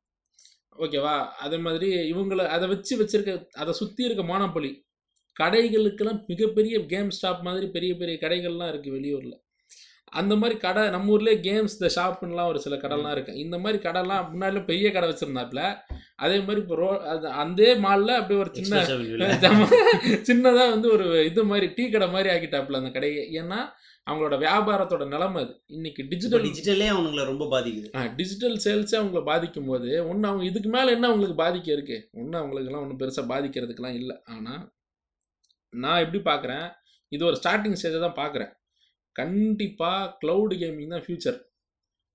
ஓகேவா 0.86 1.14
அதே 1.44 1.58
மாதிரி 1.68 1.88
இவங்கள 2.12 2.42
அதை 2.56 2.66
வச்சு 2.74 2.94
வச்சிருக்க 3.02 3.34
அதை 3.62 3.72
சுற்றி 3.82 4.04
இருக்க 4.08 4.24
மானப்பள்ளி 4.34 4.72
கடைகளுக்கெல்லாம் 5.40 6.20
மிகப்பெரிய 6.32 6.76
கேம் 6.92 7.10
ஸ்டாப் 7.18 7.42
மாதிரி 7.48 7.66
பெரிய 7.76 7.94
பெரிய 8.02 8.16
கடைகள்லாம் 8.24 8.72
இருக்குது 8.72 8.96
வெளியூரில். 8.98 9.36
அந்த 10.12 10.36
மாதிரி 10.36 10.60
கடை 10.60 10.89
நம்ம 10.89 11.17
ஊர்லேயே 11.17 11.38
கேம்ஸ் 11.48 11.76
த 11.80 11.88
ஷாப்புன்னெலாம் 11.96 12.48
ஒரு 12.48 12.60
சில 12.60 12.76
கடைலாம் 12.76 13.12
இருக்கு. 13.12 13.34
இந்த 13.36 13.58
மாதிரி 13.58 13.84
கடைலாம் 13.84 14.28
முன்னாடிலாம் 14.32 14.65
பெரிய 14.65 14.91
கடை 14.91 15.10
வச்சுருந்தாப்புல 15.10 15.62
அதே 16.15 16.39
மாதிரி 16.39 16.62
இப்போ 16.62 16.76
ரோ 16.76 17.00
அது 17.13 17.28
அந்த 17.28 17.76
மாலில் 17.86 18.20
அப்படியே 18.20 18.39
ஒரு 18.39 18.52
சின்ன 18.54 18.76
Express 18.78 18.93
Avenue 18.96 19.17
ல. 19.22 19.26
சின்னதா 20.30 20.70
வந்து 20.70 20.91
ஒரு 20.91 21.26
இது 21.26 21.43
மாதிரி 21.43 21.67
டீ 21.67 21.89
கடை 21.89 22.10
மாதிரி 22.10 22.30
ஆக்கிட்டாப்புல 22.36 22.80
அந்த 22.82 22.89
கடையை. 22.89 23.41
ஏன்னா 23.41 23.60
அவங்களோட 24.08 24.36
வியாபாரத்தோட 24.46 25.08
நிலைமை 25.08 25.43
அது. 25.43 25.63
இன்னைக்கு 25.67 26.08
டிஜிட்டல் 26.08 26.43
டிஜிட்டலே 26.43 26.88
அவனுங்களை 26.96 27.26
ரொம்ப 27.26 27.46
பாதிக்குது. 27.54 27.89
டிஜிட்டல் 28.15 28.58
சேல்ஸே 28.65 28.98
அவங்கள 29.02 29.24
பாதிக்கும் 29.24 29.65
போது 29.65 30.08
ஒன்று 30.08 30.28
அவங்க 30.28 30.46
இதுக்கு 30.46 30.70
மேலே 30.70 30.91
என்ன 30.91 31.08
அவங்களுக்கு 31.08 31.43
பாதிக்க 31.43 31.72
இருக்கு? 31.72 32.10
ஒன்றும் 32.12 32.41
அவங்களுக்குலாம் 32.41 32.84
ஒன்றும் 32.86 33.00
பெருசாக 33.00 33.32
பாதிக்கிறதுக்கெலாம் 33.34 33.98
இல்லை. 34.02 34.17
ஆனால் 34.26 34.63
நான் 35.74 36.00
எப்படி 36.00 36.22
பார்க்குறேன் 36.32 36.67
இது 37.12 37.26
ஒரு 37.26 37.38
ஸ்டார்டிங் 37.43 37.78
ஸ்டேஜை 37.82 38.00
தான் 38.00 38.20
பார்க்குறேன் 38.22 38.52
கண்டிப்பாக 39.20 40.10
க்ளவுடு 40.22 40.56
கேமிங் 40.62 40.94
தான் 40.96 41.06
ஃப்யூச்சர் 41.06 41.38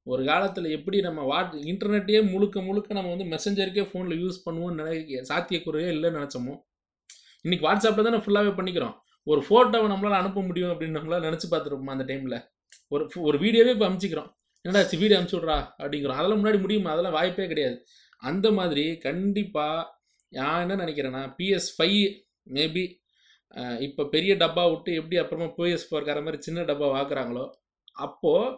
ஒரு 0.06 0.22
காலத்தில் 0.24 0.68
எப்படி 0.76 0.98
நம்ம 1.06 1.24
வாட் 1.30 1.52
இன்டர்நெட்டையே 1.72 2.20
முழுக்க 2.30 2.60
முழுக்க 2.68 2.94
நம்ம 2.98 3.10
வந்து 3.14 3.26
மெசஞ்சருக்கே 3.34 3.84
ஃபோனில் 3.90 4.20
யூஸ் 4.22 4.38
பண்ணுவோம்னு 4.46 4.78
நினைக்க 4.80 5.20
சாத்தியக்குறையே 5.30 5.88
இல்லைன்னு 5.94 6.18
நினச்சோமோ? 6.18 6.54
இன்றைக்கி 7.44 7.64
வாட்ஸ்அப்பில் 7.66 8.06
தானே 8.08 8.18
ஃபுல்லாகவே 8.24 8.52
பண்ணிக்கிறோம். 8.58 8.94
ஒரு 9.26 9.40
ஃபோட்டோவை 9.46 9.88
நம்மளால் 9.92 10.20
அனுப்ப 10.20 10.42
முடியும் 10.48 10.72
அப்படின்னு 10.72 10.96
நம்மளால் 10.98 11.26
நினச்சி 11.28 11.48
பார்த்துருப்போம் 11.52 11.94
அந்த 11.94 12.06
டைமில் 12.10 12.38
ஒரு 12.94 13.04
ஒரு 13.28 13.36
வீடியோவே 13.44 13.72
இப்போ 13.74 13.86
அனுப்பிச்சிக்கிறோம் 13.88 14.30
என்னடா 14.64 14.82
வீடியோ 15.02 15.16
அனுப்பிச்சி 15.18 15.38
விட்றா 15.38 15.58
அப்படிங்கிறோம். 15.82 16.18
அதெல்லாம் 16.20 16.40
முன்னாடி 16.42 16.58
முடியுமா? 16.64 16.90
அதெல்லாம் 16.94 17.16
வாய்ப்பே 17.18 17.46
கிடையாது. 17.52 17.76
அந்த 18.22 18.46
மாதிரி 18.58 18.84
கண்டிப்பாக 19.06 19.86
நான் 20.32 20.62
என்ன 20.64 20.74
நினைக்கிறேன்னா 20.84 21.22
பிஎஸ் 21.38 21.70
ஃபைவ் 21.76 22.02
மேபி 22.56 22.84
இப்போ 23.86 24.02
பெரிய 24.14 24.32
டப்பா 24.42 24.62
விட்டு 24.72 24.90
எப்படி 25.00 25.16
அப்புறமா 25.22 25.48
பிஎஸ் 25.56 25.88
ஃபோர்க்கார 25.88 26.20
மாதிரி 26.26 26.38
சின்ன 26.46 26.64
டப்பா 26.70 26.86
வாக்குறாங்களோ 26.96 27.44
அப்போது 28.06 28.54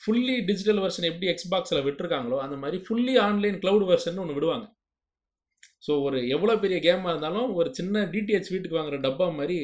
ஃபுல்லி 0.00 0.36
டிஜிட்டல் 0.48 0.80
வெர்ஷன் 0.84 1.08
எப்படி 1.10 1.26
எக்ஸ்பாக்ஸில் 1.32 1.84
விட்டுருக்காங்களோ 1.86 2.38
அந்த 2.44 2.56
மாதிரி 2.62 2.78
ஃபுல்லி 2.86 3.14
ஆன்லைன் 3.26 3.58
க்ளவுட் 3.62 3.86
வெர்ஷன் 3.90 4.20
ஒன்று 4.22 4.36
விடுவாங்க. 4.38 4.66
ஸோ 5.86 5.92
ஒரு 6.06 6.18
எவ்வளோ 6.34 6.54
பெரிய 6.64 6.78
கேமாக 6.86 7.12
இருந்தாலும் 7.12 7.48
ஒரு 7.58 7.68
சின்ன 7.78 8.02
டிடிஹெச் 8.14 8.52
வீட்டுக்கு 8.52 8.78
வாங்குற 8.78 8.98
டப்பா 9.06 9.26
மாதிரி 9.38 9.58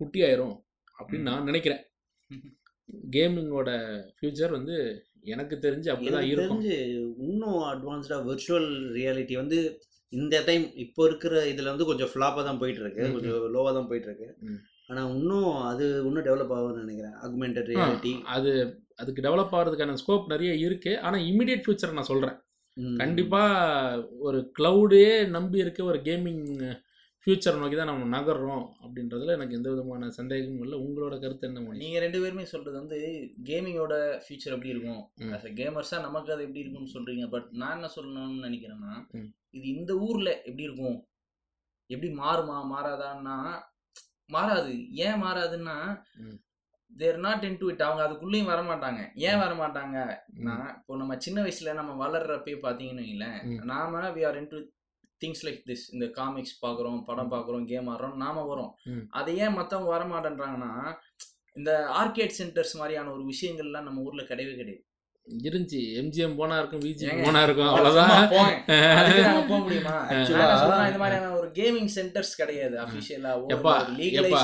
குட்டியாயிரும் 0.00 0.56
அப்படின்னு 0.98 1.28
நான் 1.30 1.48
நினைக்கிறேன். 1.50 1.82
கேமிங்கோட 3.14 3.70
ஃபியூச்சர் 4.16 4.56
வந்து 4.58 4.76
எனக்கு 5.32 5.54
தெரிஞ்சு 5.64 5.88
அப்படிதான் 5.92 6.28
இருக்கும். 6.32 6.62
இன்னும் 7.28 7.60
அட்வான்ஸ்டாக 7.72 8.26
விர்ச்சுவல் 8.28 8.70
ரியாலிட்டி 8.98 9.34
வந்து 9.42 9.58
இந்த 10.12 10.36
டைம் 10.46 10.64
இப்போ 10.82 11.02
இருக்கிற 11.06 11.34
இதுல 11.50 11.70
வந்து 11.70 11.84
கொஞ்சம் 11.84 12.10
ஃப்ளாப்பாக 12.10 12.44
தான் 12.44 12.60
போயிட்டு 12.60 12.82
இருக்கு 12.82 13.02
ம், 13.04 13.14
கொஞ்சம் 13.14 13.48
லோவாக 13.54 13.74
தான் 13.74 13.88
போயிட்டு 13.88 14.08
இருக்கு 14.08 14.28
ம். 14.46 14.60
ஆனா 14.88 15.02
இன்னும் 15.12 15.50
அது 15.66 15.84
இன்னும் 16.02 16.26
டெவலப் 16.26 16.54
ஆகும்னு 16.54 16.84
நினைக்கிறேன். 16.84 17.16
ஆகுமெண்டட் 17.22 17.70
ரியாலிட்டி 17.70 18.12
அது 18.28 18.50
அதுக்கு 18.96 19.22
டெவலப் 19.22 19.54
ஆகிறதுக்கான 19.56 19.98
ஸ்கோப் 20.00 20.26
நிறைய 20.28 20.52
இருக்கு. 20.64 20.92
ஆனா 21.00 21.16
இமிடியேட் 21.28 21.64
ஃபியூச்சர் 21.64 21.96
நான் 21.96 22.10
சொல்றேன். 22.10 22.36
கண்டிப்பா 22.96 23.40
ஒரு 24.20 24.38
கிளவுடே 24.58 25.06
நம்பி 25.30 25.58
இருக்க 25.58 25.80
ஒரு 25.84 25.98
கேமிங் 26.04 26.44
ஃபியூச்சர் 27.26 27.58
நோக்கி 27.58 27.76
தான் 27.76 27.90
நம்ம 27.90 28.06
நகர்றோம் 28.14 28.64
அப்படின்றதுல 28.80 29.34
எனக்கு 29.36 29.56
எந்த 29.58 29.68
விதமான 29.72 30.08
சந்தேகமும் 30.16 30.62
இல்லை 30.64 30.76
உங்களோட 30.84 31.14
கருத்து 31.20 31.46
என்ன 31.48 31.60
மணி 31.60 31.82
நீங்க 31.82 31.98
ரெண்டு 32.04 32.20
பேருமே 32.22 32.44
சொல்றது 32.52 32.76
வந்து 32.78 32.98
கேமிங்கோட 33.48 33.94
ஃபியூச்சர் 34.22 34.54
எப்படி 34.56 34.72
இருக்கும் 34.72 35.02
ம். 35.20 35.30
as 35.36 35.44
a 35.44 35.52
கேமர்ஸா 35.58 35.98
நமக்கு 36.06 36.32
அது 36.34 36.46
எப்படி 36.46 36.62
இருக்கும்னு 36.62 36.94
சொல்றீங்க 36.94 37.26
பட் 37.34 37.48
நான் 37.60 37.76
என்ன 37.76 37.90
சொல்லணும்னு 37.94 38.46
நினைக்கிறேன்னா. 38.46 38.94
இது 39.54 39.66
இந்த 39.74 39.92
ஊர்ல 40.06 40.30
எப்படி 40.42 40.68
இருக்கும் 40.68 40.98
எப்படி 41.90 42.10
மாறுமா 42.18 42.58
மாறாதான்னா 42.72 43.36
மாறாது 44.30 44.74
ஏன் 45.04 45.22
மாறாதுன்னா. 45.22 45.76
They're 46.92 47.18
not 47.22 47.44
in 47.46 47.58
to 47.58 47.66
it 47.70 47.84
அவங்க 47.84 48.02
அதுக்குள்ளேயும் 48.06 48.50
வர 48.50 48.60
மாட்டாங்க 48.66 49.00
ஏன் 49.28 49.40
வர 49.40 49.52
மாட்டாங்க 49.58 49.96
ம். 50.32 50.44
நான் 50.48 50.68
இப்போ 50.76 50.96
நம்ம 51.00 51.14
சின்ன 51.24 51.40
வயசுல 51.44 51.78
நம்ம 51.78 51.92
வளர்றப்பே 52.02 52.56
பார்த்தீங்கன்னு 52.62 53.30
ம். 53.48 53.58
நாம 53.70 54.06
we 54.14 54.24
are 54.26 54.40
into 54.40 54.60
things 55.22 55.42
like 55.46 55.60
this 55.70 55.84
இந்த 55.92 56.06
காமிக்ஸ் 56.20 56.56
பார்க்குறோம் 56.66 57.00
படம் 57.08 57.32
பார்க்குறோம் 57.32 57.66
கேம் 57.72 57.88
ஆடுறோம் 57.88 58.16
நாம 58.24 58.44
வரோம். 58.52 58.72
அதை 59.18 59.34
ஏன் 59.44 59.58
மற்றவங்க 59.58 59.90
வர 59.96 60.04
மாட்டேன்றாங்கன்னா 60.14 60.72
இந்த 61.56 61.70
ஆர்கேட் 62.00 62.38
சென்டர்ஸ் 62.38 62.74
மாதிரியான 62.80 63.12
ஒரு 63.12 63.24
விஷயங்கள்லாம் 63.32 63.88
நம்ம 63.88 64.02
ஊர்ல 64.02 64.22
கிடையவே 64.22 64.54
கிடையாது. 64.60 64.84
இருந்துச்சு 65.26 65.80
எம்ஜிஎம் 66.00 66.34
போனா 66.38 66.58
இருக்கும் 66.58 66.80
ஏங்க, 66.86 67.24
போனா 67.24 67.42
இருக்கும் 67.42 67.68
அவ்வளவுதான். 67.68 68.24
போக 69.48 69.58
முடியுமா? 69.58 69.94
இந்த 70.88 70.98
மாதிரியான 71.02 71.30
ஒரு 71.38 71.48
கேமிங் 71.54 71.90
சென்டர்ஸ் 71.94 72.32
கிடையாது 72.36 72.76
அபிஷியலா 72.84 73.32
எப்பா. 73.54 73.74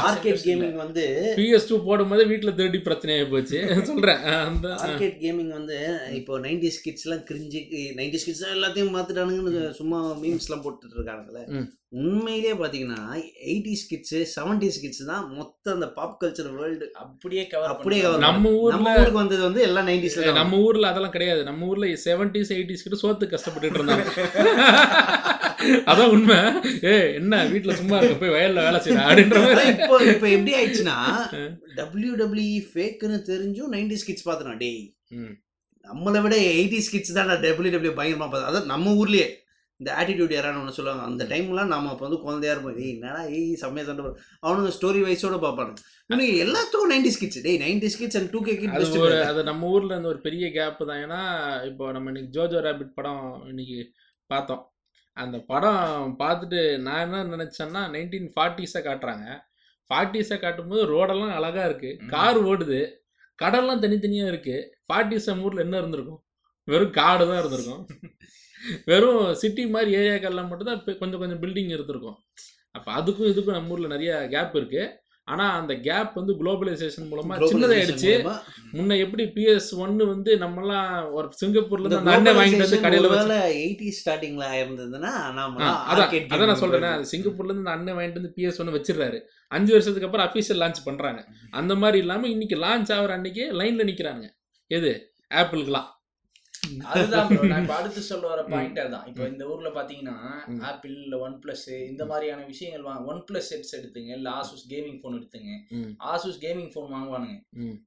ஆர்கேட் 0.09 0.45
கேமிங் 0.47 0.77
வந்து 0.85 1.05
பிஎஸ் 1.39 1.69
டூ 1.69 1.79
போடும்போது 1.85 2.25
வீட்டுல 2.27 2.55
திருடி 2.55 2.79
பிரச்சனையாகி 2.79 3.29
போச்சு. 3.31 3.61
சொல்றேன். 3.91 4.23
அந்த 4.51 4.69
ஆர்கேட் 4.85 5.19
கேமிங் 5.25 5.53
வந்து 5.59 5.79
இப்போ 6.11 6.39
நைன்டிஸ் 6.39 6.83
கிட்ஸ்லாம் 6.87 7.25
கிரிஞ்சு 7.31 7.63
நைன்டிஸ் 8.01 8.29
கிட்ஸ் 8.29 8.47
எல்லாத்தையும் 8.57 8.95
மாத்திட்டானுங்கன்னு 8.99 9.65
சும்மா 9.81 10.01
மீம்ஸ்லாம் 10.23 10.65
போட்டுட்டு 10.67 10.99
இருக்கானுங்களே. 10.99 11.45
ம். 11.93 12.01
உண்மையிலேயே 12.03 12.55
பார்த்தீங்கன்னா 12.57 13.03
எயிட்டிஸ் 13.47 13.85
கிட்ஸ் 13.91 14.17
செவன்டிஸ் 14.33 14.81
கிட்ஸ் 14.83 15.05
தான் 15.07 15.23
மொத்த 15.37 15.73
அந்த 15.75 15.87
பாப் 15.95 16.19
கல்ச்சர் 16.21 16.51
வேர்ல்டு 16.57 16.87
அப்படியே 17.03 17.45
கவர் 17.53 17.73
அப்படியே 17.75 18.01
cover 18.05 18.19
நம்ம 18.25 18.51
ஊர்ல 18.59 18.75
நம்ம 18.75 18.93
ஊருக்கு 18.97 19.21
வந்தது 19.21 19.43
வந்து 19.47 19.63
எல்லாம் 19.69 19.89
நைன்டிஸ்ல 19.89 20.35
நம்ம 20.39 20.59
ஊர்ல 20.67 20.91
அதெல்லாம் 20.91 21.15
கிடையாது. 21.17 21.43
நம்ம 21.49 21.71
ஊர்ல 21.71 21.89
செவன்டிஸ் 22.05 22.53
எயிட்டிஸ் 22.57 22.85
கிட்ட 22.85 22.99
சோத்து 23.03 23.33
கஷ்டப்பட்டுட்டு 23.33 23.81
இருந்தாங்க. 23.81 24.07
அதான் 25.91 26.13
உண்மை. 26.15 26.37
ஏ 26.85 26.93
என்ன 27.19 27.35
வீட்டுல 27.51 27.73
சும்மா 27.79 27.97
இருக்க 27.99 28.17
போய் 28.21 28.35
வயல்ல 28.35 28.67
வேலை 28.67 28.79
செய்யற 28.83 29.01
அப்படின்ற 29.07 29.39
இப்போ 29.73 29.97
இப்போ 30.13 30.27
எப்படி 30.35 30.53
ஆயிடுச்சுன்னா 30.59 30.97
டபிள்யூ 31.79 32.13
டபிள்யூ 32.21 32.47
ஃபேக்குன்னு 32.69 33.19
தெரிஞ்சும் 33.29 33.73
நைன்டிஸ் 33.75 34.07
கிட்ஸ் 34.09 34.27
பார்த்துனா 34.29 34.55
டேய். 34.61 34.81
நம்மளை 35.85 36.21
விட 36.25 36.37
எயிட்டிஸ் 36.53 36.93
கிட்ஸ் 36.93 37.17
தான் 37.19 37.33
டபிள்யூ 37.43 37.73
டபிள்யூ 37.75 37.95
பயங்கரமா 37.99 38.29
பார்த்தோம் 38.29 38.51
அதாவது 38.51 38.73
நம்ம 38.73 38.95
ஊர்லயே. 39.01 39.29
இந்த 39.81 39.95
ஆட்டிடியூட் 39.99 40.33
யாரான்னு 40.35 40.61
ஒன்று 40.61 40.73
சொல்லுவாங்க. 40.73 41.05
அந்த 41.05 41.25
டைம்லாம் 41.25 41.67
நம்ம 41.67 41.91
அப்போ 41.91 42.05
வந்து 42.07 42.21
குழந்தையா 42.21 42.53
இருப்போம். 42.55 42.75
டேய் 42.75 42.89
என்னடா 42.89 43.23
ஏய் 43.29 43.55
செம்மையா 43.55 43.87
சண்டை 43.87 44.05
போடுறோம். 44.05 44.23
அவனுங்க 44.43 44.71
ஸ்டோரி 44.79 45.01
வைஸோட 45.03 45.37
பார்ப்பானுங்க 45.45 45.83
இவனுங்க 46.11 46.35
எல்லாத்துக்கும் 46.45 46.93
நைன்டிஸ் 46.95 47.21
கிட்ஸ் 47.21 47.43
டேய் 47.43 47.59
nineties 47.59 47.99
kids 47.99 48.17
and 48.17 48.31
two 48.31 48.43
K 48.43 48.57
kid 48.57 49.23
அது 49.25 49.43
நம்ம 49.45 49.69
ஊர்ல 49.69 49.93
இருந்து 49.93 50.09
ஒரு 50.09 50.21
பெரிய 50.21 50.53
கேப் 50.53 50.85
தான். 50.87 51.03
ஏன்னா 51.05 51.21
இப்போ 51.67 51.93
நம்ம 51.93 52.11
இன்னைக்கு 52.11 52.33
ஜோஜோ 52.39 52.61
ரேபிட் 52.61 52.93
படம் 52.95 53.45
இன்னைக்கு 53.49 53.79
பார்த்தோம். 54.27 54.65
அந்த 55.17 55.39
படம் 55.47 55.85
பார்த்துட்டு 56.19 56.79
நான் 56.79 57.03
என்ன 57.03 57.37
நினைச்சேன்னா 57.37 57.83
நைன்டீன் 57.95 58.29
ஃபார்ட்டிஸை 58.37 58.83
காட்டுறாங்க. 58.83 59.27
ஃபார்ட்டிஸை 59.91 60.39
காட்டும்போது 60.41 60.83
ரோடெல்லாம் 60.87 61.35
அழகா 61.35 61.65
இருக்கு. 61.65 61.99
ம். 62.01 62.09
கார் 62.09 62.45
ஓடுது. 62.45 62.81
கடல்லாம் 63.39 63.83
தனித்தனியா 63.83 64.27
இருக்கு. 64.27 64.57
ஃபார்ட்டிஸ் 64.87 65.27
நம்ம 65.27 65.43
ஊர்ல 65.43 65.61
என்ன 65.61 65.79
இருந்திருக்கும்? 65.79 66.21
வெறும் 66.69 66.91
காடு 66.91 67.27
தான் 67.27 67.39
இருந்திருக்கும். 67.39 67.85
வெறும் 68.85 69.35
சிட்டி 69.35 69.67
மாதிரி 69.67 69.97
ஏரியாக்கள்லாம் 69.97 70.49
மட்டும் 70.53 70.71
தான் 70.71 70.99
கொஞ்சம் 71.03 71.21
கொஞ்சம் 71.25 71.43
பில்டிங் 71.43 71.75
இருந்திருக்கும். 71.77 72.19
அப்போ 72.75 72.91
அதுக்கும் 73.01 73.31
இதுக்கும் 73.35 73.59
நம்ம 73.59 73.75
ஊர்ல 73.75 73.93
நிறைய 73.97 74.15
கேப் 74.33 74.57
இருக்கு. 74.61 74.83
ஆனா 75.29 75.47
அந்த 75.61 75.73
கேப் 75.87 76.13
வந்து 76.19 76.33
குளோபலைசேஷன் 76.41 77.09
மூலமா 77.09 77.39
சின்னதாயிடுச்சு 77.51 78.13
முன்ன 78.77 78.97
எப்படி 79.05 79.25
பிஎஸ் 79.35 79.69
ஒன்னு 79.83 80.05
வந்து 80.07 80.31
நம்மலாம் 80.45 80.93
ஒரு 81.17 81.27
சிங்கப்பூர்ல 81.41 81.85
இருந்து 81.85 81.99
அந்த 81.99 82.15
அண்ணன் 82.15 82.39
வாங்கிட்டு 82.39 82.65
வந்து 82.67 82.79
கடையில 82.85 83.37
எயிட்டி 83.59 83.89
ஸ்டார்டிங்ல 83.99 84.47
இருந்ததுன்னா 84.63 85.11
அதான் 85.27 86.09
அதான் 86.35 86.51
நான் 86.53 86.63
சொல்றேன். 86.63 86.89
அது 86.95 87.11
சிங்கப்பூர்ல 87.13 87.53
இருந்து 87.55 87.75
அண்ணன் 87.75 87.99
வாங்கிட்டு 87.99 88.21
வந்து 88.21 88.35
பிஎஸ் 88.39 88.61
ஒன்னு 88.65 88.77
வச்சிடுறாரு. 88.79 89.21
அஞ்சு 89.53 89.73
வருஷத்துக்கு 89.75 90.09
அப்புறம் 90.09 90.29
அஃபீஷியல் 90.29 90.63
லான்ச் 90.65 90.87
பண்றாங்க. 90.89 91.21
அந்த 91.51 91.75
மாதிரி 91.83 92.01
இல்லாம 92.05 92.29
இன்னைக்கு 92.29 92.59
லான்ச் 92.65 92.95
ஆகிற 92.97 93.13
அன்னைக்கு 93.19 93.45
லைன்ல 93.61 93.89
நிக்கிறாங்க 93.91 94.27
எது? 94.71 94.93
ஆப்பிளுக்குலாம் 95.35 95.89
அதுதான் 96.93 97.29
bro. 97.31 97.43
நான் 97.51 97.63
இப்ப 97.63 97.75
அடுத்து 97.81 98.01
சொல்ல 98.09 98.25
வர 98.31 98.41
பாயிண்ட் 98.53 98.79
அதான் 98.85 99.07
இப்போ 99.11 99.25
இந்த 99.33 99.45
ஊர்ல 99.53 99.69
பாத்தீங்கன்னா. 99.77 100.15
ஆப்பிள் 100.71 100.95
இல்ல 101.05 101.19
ஒன் 101.27 101.37
பிளஸ் 101.43 101.65
இந்த 101.91 102.05
மாதிரியான 102.11 102.45
விஷயங்கள் 102.53 102.87
வாங்க 102.89 103.13
ஒன் 103.13 103.23
பிளஸ் 103.29 103.51
செட்ஸ் 103.53 103.77
எடுத்துங்க 103.79 104.13
இல்ல 104.19 104.31
ஆசூஸ் 104.41 104.65
கேமிங் 104.73 104.99
ஃபோன் 105.01 105.17
எடுத்துங்க. 105.19 105.53
Asus 106.13 106.41
gaming 106.45 106.73
phone 106.75 106.91
வாங்குவானுங்க. 106.97 107.37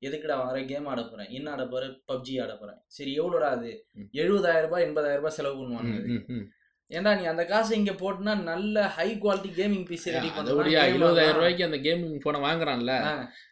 எதுக்குடா 0.08 0.38
வாங்குற 0.42 0.62
கேம் 0.72 0.90
ஆட 0.94 1.04
போறேன் 1.12 1.32
என்ன 1.40 1.52
ஆட 1.56 1.66
போறேன் 1.66 1.94
பப்ஜி 2.12 2.36
ஆட 2.46 2.56
போறேன் 2.62 2.80
சரி 2.98 3.14
எவ்வளோடா 3.22 3.52
அது. 3.58 3.72
எழுபதாயிரம் 4.24 4.68
ரூபாய் 4.68 4.88
எண்பதாயிரம் 4.88 5.24
ரூபாய் 5.24 5.38
செலவு 5.40 5.60
பண்ணுவானுங்க. 5.62 6.02
ஏன்டா 6.92 7.20
நீ 7.20 7.24
அந்த 7.26 7.46
காசை 7.46 7.78
இங்க 7.78 7.92
போட்டுனா 7.92 8.44
நல்ல 8.44 8.88
high 8.88 9.18
quality 9.24 9.52
gaming 9.56 9.86
PC 9.90 10.06
ready 10.06 10.32
அதோடய 10.40 10.80
எழுபதாயிரம் 10.80 11.34
ரூபாய்க்கு 11.34 11.64
அந்த 11.64 11.78
கேமிங் 11.78 12.20
போனை 12.22 12.40
வாங்குறான்ல. 12.40 12.92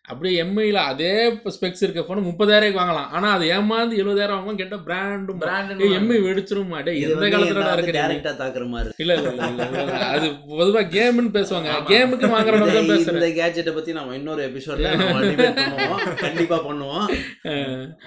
அப்படியே 0.01 0.43
எம்ஐல 0.43 0.73
அதே 0.73 1.31
ஸ்பெக்ஸ் 1.31 1.81
இருக்க 1.81 2.03
போன 2.03 2.21
முப்பதாயிரம் 2.21 2.71
வாங்கலாம். 2.71 3.09
ஆனா 3.09 3.31
அது 3.31 3.45
ஏமாந்து 3.45 3.97
எழுபதாயிரம் 3.99 4.37
வாங்குவோம் 4.37 4.55
கேட்ட 4.55 4.75
பிராண்டும் 4.75 5.37
பிராண்ட் 5.37 5.81
எம்ஐ 5.81 6.17
வெடிச்சிருமா? 6.27 6.83
டே 6.83 6.97
இது 6.97 7.11
எந்த 7.11 7.15
வந்து 7.15 7.37
காலத்துல 7.37 7.49
ஏதாவது 7.49 7.81
இருக்கிறீங்க 7.81 7.95
டைரக்டா 7.95 8.33
தாக்குற 8.35 8.67
மாதிரி. 8.67 8.93
இல்ல 8.97 9.13
இல்ல 9.13 9.47
இல்ல. 9.47 9.65
அது 10.07 10.27
பொதுவா 10.27 10.83
கேம்னு 10.85 11.29
பேசுவாங்க. 11.37 11.69
கேமுக்கு 11.87 12.27
வாங்குறவங்க 12.27 12.73
தான் 12.73 12.75
இந்த- 12.75 12.93
பேசுறேன். 12.93 13.23
இந்த 13.23 13.27
கேட்ஜெட்டை 13.41 13.73
பத்தி 13.73 13.91
நம்ம 13.91 14.15
இன்னொரு 14.15 14.49
எபிசோட்ல 14.49 16.15
கண்டிப்பா 16.15 16.65
பண்ணுவோம். 16.65 17.07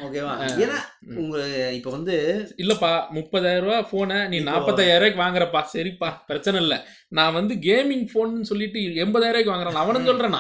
ஓகேவா? 0.05 0.35
ஏன்னா 0.59 0.79
உங்க 1.07 1.71
இப்ப 1.73 1.91
வந்து 1.91 2.49
இல்லப்பா 2.57 3.03
முப்பதாயிரம் 3.15 3.61
ரூபாய் 3.61 3.87
போனை 3.91 4.29
நீ 4.29 4.41
நாற்பத்தாயிரம் 4.41 5.03
ரூபாய்க்கு 5.03 5.23
வாங்குறப்பா. 5.23 5.65
சரிப்பா 5.73 6.13
பிரச்சனை 6.27 6.61
இல்ல. 6.61 6.87
நான் 7.09 7.33
வந்து 7.33 7.55
கேமிங் 7.55 8.09
போன் 8.13 8.43
சொல்லிட்டு 8.43 8.81
எண்பதாயிரம் 8.81 9.13
ரூபாய்க்கு 9.13 9.53
வாங்குறேன். 9.53 9.73
அவனும் 9.73 10.05
சொல்றேன் 10.05 10.35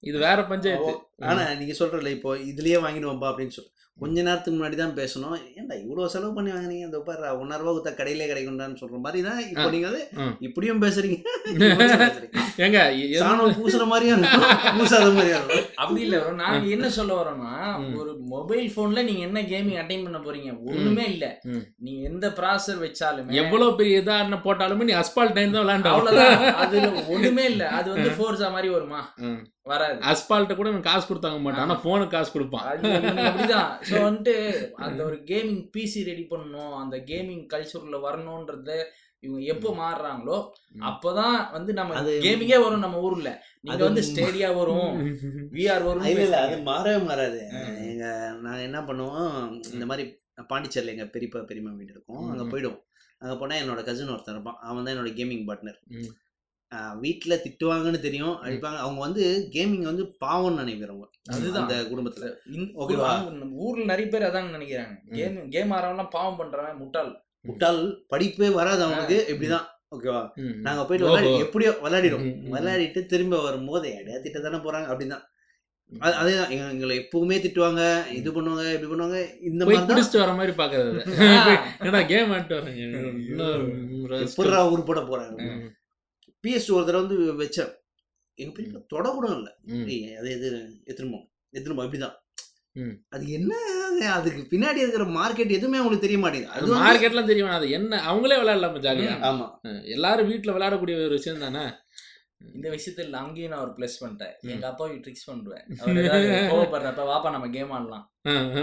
இது 0.00 0.18
வேற 0.18 0.44
பஞ்சாயத்து. 0.44 0.92
ஆனா 1.18 1.44
நீங்க 1.60 1.76
சொல்றல 1.80 2.16
இப்போ 2.16 2.32
இதுலயே 2.50 2.80
வாங்கிடுவோம்பா 2.86 3.30
அப்படின்னு 3.30 3.56
சொல்லி 3.58 3.70
கொஞ்ச 3.98 4.18
நேரத்துக்கு 4.26 4.56
முன்னாடி 4.58 4.76
தான் 4.76 4.94
பேசணும். 4.98 5.34
ஏன்டா 5.58 5.74
இவ்வளவு 5.80 6.12
செலவு 6.12 6.30
பண்ணி 6.36 6.50
வாங்குனீங்க? 6.52 6.86
இந்த 6.88 6.98
பாரு 7.08 7.32
ஒன்னரை 7.40 7.58
ரூபா 7.62 7.72
கொடுத்தா 7.72 7.92
கடையிலே 7.98 8.28
கிடைக்கும்டான்னு 8.30 8.80
சொல்ற 8.80 8.98
மாதிரி 9.04 9.20
தான் 9.26 9.40
இப்போ 9.50 9.66
நீங்க 9.74 9.88
வந்து. 9.90 10.02
இப்படியும் 10.46 10.80
பேசுறீங்க. 10.84 11.18
ஏங்க 12.64 12.78
சாணம் 13.22 13.54
பூசுற 13.58 13.84
மாதிரியும் 13.92 14.16
இருக்கும் 14.22 14.46
பூசாத 14.78 15.10
மாதிரியும் 15.18 15.38
இருக்கும் 15.40 15.68
அப்படி 15.82 16.00
இல்ல 16.06 16.16
bro. 16.22 16.32
நாங்க 16.40 16.72
என்ன 16.76 16.90
சொல்ல 16.98 17.12
வரோம்னா. 17.20 17.52
ஒரு 18.00 18.12
மொபைல் 18.34 18.66
போன்ல 18.76 19.04
நீங்க 19.10 19.22
என்ன 19.28 19.44
கேமிங் 19.52 19.80
அட்டைன் 19.82 20.04
பண்ண 20.06 20.20
போறீங்க? 20.26 20.50
ஒண்ணுமே 20.70 21.06
இல்ல. 21.14 21.28
நீங்க 21.84 22.00
எந்த 22.10 22.28
ப்ராசர் 22.40 22.82
வச்சாலுமே 22.86 23.38
எவ்வளவு 23.44 23.78
பெரிய 23.80 24.02
இதா 24.04 24.18
போட்டாலுமே 24.48 24.90
நீ 24.90 24.96
அஸ்பால் 25.04 25.36
டைம் 25.38 25.56
தான் 25.56 25.64
விளையாண்டோம் 25.66 25.96
அவ்வளவுதான். 25.96 26.44
அதுல 26.64 26.86
ஒண்ணுமே 27.16 27.46
இல்ல. 27.54 27.64
அது 27.80 27.88
வந்து 27.96 28.12
ஃபோர்ஸா 28.18 28.50
மாதிரி 28.56 28.70
வருமா. 28.76 29.02
வராது. 29.70 29.98
அஸ்பால்ட்ட 30.10 30.54
கூட 30.58 30.68
இவன் 30.70 30.86
காசு 31.02 31.10
கொடுத்தாங்க 31.10 31.38
மாட்டான். 31.42 31.64
ஆனா 31.66 31.76
போனுக்கு 31.84 32.14
காசு 32.14 32.30
கொடுப்பான். 32.32 32.66
அப்படிதான். 32.70 33.70
ஸோ 33.88 33.94
வந்துட்டு 34.06 34.34
அந்த 34.86 35.00
ஒரு 35.04 35.16
கேமிங் 35.30 35.62
பிசி 35.74 36.00
ரெடி 36.10 36.24
பண்ணணும் 36.32 36.74
அந்த 36.82 36.96
கேமிங் 37.10 37.44
கல்ச்சர்ல 37.52 37.98
வரணும்ன்றத 38.06 38.70
இவங்க 39.22 39.40
எப்போ 39.52 39.68
மாறுறாங்களோ. 39.80 40.36
அப்பதான் 40.90 41.36
வந்து 41.56 41.72
நம்ம 41.78 42.00
கேமிங்கே 42.24 42.58
வரும் 42.64 42.84
நம்ம 42.86 43.02
ஊர்ல. 43.08 43.30
நீங்க 43.62 43.74
அது 43.74 43.88
வந்து 43.88 44.02
ஸ்டேடியா 44.08 44.48
வரும் 44.60 44.88
விஆர் 45.56 45.86
வரும் 45.88 46.08
இல்ல 46.12 46.24
இல்ல 46.26 46.40
அது. 46.46 46.56
மாறவே 46.70 47.00
மாறாது. 47.10 47.40
எங்க 47.90 48.06
நாங்க 48.46 48.60
என்ன 48.68 48.80
பண்ணுவோம் 48.88 49.30
இந்த 49.74 49.86
மாதிரி 49.92 50.06
பாண்டிச்சேரியில் 50.50 50.94
எங்க 50.94 51.06
பெரியப்பா 51.14 51.42
பெரியம்மா 51.50 51.72
வீடு 51.80 51.94
இருக்கும். 51.96 52.24
அங்க. 52.32 52.44
போயிடுவோம். 52.52 52.80
அங்க 53.22 53.34
போனா 53.40 53.56
என்னோட 53.62 53.80
கசின் 53.88 54.12
ஒருத்தன் 54.14 54.36
இருப்பான். 54.36 54.60
அவன் 54.68 54.84
தான் 54.84 54.94
என்னோட 54.94 55.12
கேமிங் 55.18 55.46
பார்ட்னர். 55.50 55.80
வீட்டுல 56.74 57.38
திட்டுவாங்கன்னு 57.44 58.00
தெரியும். 58.00 58.42
அடிப்பாங்க. 58.42 58.76
அவங்க 58.76 59.00
வந்து 59.00 59.48
கேமிங் 59.52 59.82
வந்து 59.82 60.04
பாவம்னு 60.04 60.64
நினைக்கிறவங்க. 60.64 61.10
அதுதான். 61.30 61.68
அந்த 61.68 61.82
குடும்பத்துல. 61.82 62.34
ஓகேவா? 62.54 63.30
நம்ம 63.30 63.54
ஊர்ல 63.54 63.84
நிறைய 63.84 64.10
பேர் 64.10 64.22
அதாங்க 64.22 64.56
நினைக்கிறாங்க. 64.58 65.14
கேம் 65.14 65.50
கேம் 65.50 65.72
ஆடுறவன்லாம் 65.72 66.10
பாவம் 66.10 66.38
பண்றவன் 66.38 66.76
முட்டாள். 66.76 67.24
முட்டாள் 67.40 68.04
படிப்பே 68.16 68.52
வராது 68.52 68.82
அவனுக்கு. 68.82 69.26
இப்படிதான். 69.28 69.70
ஓகேவா. 69.96 70.30
நாங்க 70.60 70.86
போயிட்டு 70.86 71.10
விளையாடி. 71.10 71.44
எப்படியோ 71.44 71.78
விளையாடிடும். 71.84 72.24
விளையாடிட்டு 72.52 73.06
திரும்ப 73.06 73.42
வரும்போது 73.42 74.02
எடையா 74.02 74.20
திட்ட 74.20 74.40
தானே 74.40 74.56
போறாங்க 74.56 74.88
அப்படின்னா 74.88 75.30
அது 75.98 76.16
அதேதான். 76.16 76.48
எங்க- 76.48 76.70
எங்களை 76.70 76.98
எப்பவுமே 76.98 77.42
திட்டுவாங்க. 77.42 78.10
இது 78.10 78.32
பண்ணுவாங்க 78.32 78.72
இப்படி 78.72 79.02
பண்ணுவாங்க. 79.02 79.42
இந்த 79.42 79.64
மாதிரி 79.64 79.84
குடிச்சிட்டு 79.84 80.18
வர 80.18 80.32
மாதிரி 80.32 80.56
பாக்குறது 80.56 82.06
கேம் 82.06 82.32
ஆட்டு 82.32 82.56
வரேங்க 82.56 83.10
எப்படா 84.24 84.68
உருப்பட 84.68 85.00
போறாங்க? 85.00 85.68
ம், 86.44 86.48
பிஎஸ் 86.48 86.72
ஒரு 86.72 86.84
தடவை 86.84 87.02
வந்து 87.02 87.44
வச்சேன். 87.44 87.72
எங்க 88.34 88.60
பெரியப்பா 88.60 88.86
தொட 88.86 89.10
கூட 89.10 89.28
இல்லை. 89.28 89.52
அது 90.18 90.30
எது 90.30 90.48
எத்தனுமோ? 90.86 91.20
எத்தனுமோ? 91.52 91.84
இப்படிதான். 91.84 92.16
ம். 92.76 93.04
அது 93.08 93.30
என்ன? 93.30 93.54
அது? 93.86 94.08
அதுக்கு 94.08 94.56
பின்னாடி 94.56 94.76
இருக்கிற 94.76 95.04
மார்க்கெட் 95.04 95.50
எதுவுமே 95.50 95.76
அவங்களுக்கு 95.76 96.06
தெரிய 96.06 96.18
மாட்டேங்குது. 96.18 96.52
அது 96.52 96.74
மார்க்கெட்லாம் 96.74 97.24
தெரியும் 97.24 97.50
அது 97.50 97.70
என்ன? 97.70 98.00
அவங்களே 98.06 98.38
விளையாடலாமா 98.38 98.80
ஜாலியா. 98.80 99.14
ஆமா. 99.22 99.46
எல்லாரும் 99.84 100.30
வீட்டுல 100.30 100.54
விளையாடக்கூடிய 100.54 101.04
ஒரு 101.04 101.08
விஷயம் 101.08 101.38
தானே? 101.38 101.64
இந்த 102.54 102.70
விஷயத்துல 102.70 103.12
அங்கேயும் 103.12 103.50
நான் 103.50 103.60
ஒரு 103.60 103.70
ப்ளஸ் 103.70 104.00
பண்ணிட்டேன். 104.00 104.32
எங்க 104.42 104.66
அப்பாவை 104.66 104.96
ட்ரிக்ஸ் 104.96 105.26
பண்ணுவேன். 105.26 105.66
அவர் 105.80 105.98
கோவப்படுறப்ப 106.52 107.02
வாப்பா 107.02 107.30
நம்ம 107.30 107.48
கேம் 107.48 107.70
ஆடலாம். 107.70 108.10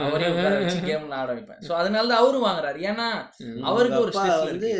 அவரையும் 0.02 0.90
கேம்ல 0.90 1.14
ஆட 1.14 1.34
வைப்பேன். 1.34 1.62
சோ 1.68 1.72
அதனால 1.72 2.08
தான் 2.08 2.18
அவரும் 2.18 2.46
வாங்குறாரு. 2.46 2.80
ஏன்னா 2.82 3.08
அவருக்கு 3.62 4.00
ஒரு 4.00 4.12
வந்து 4.46 4.72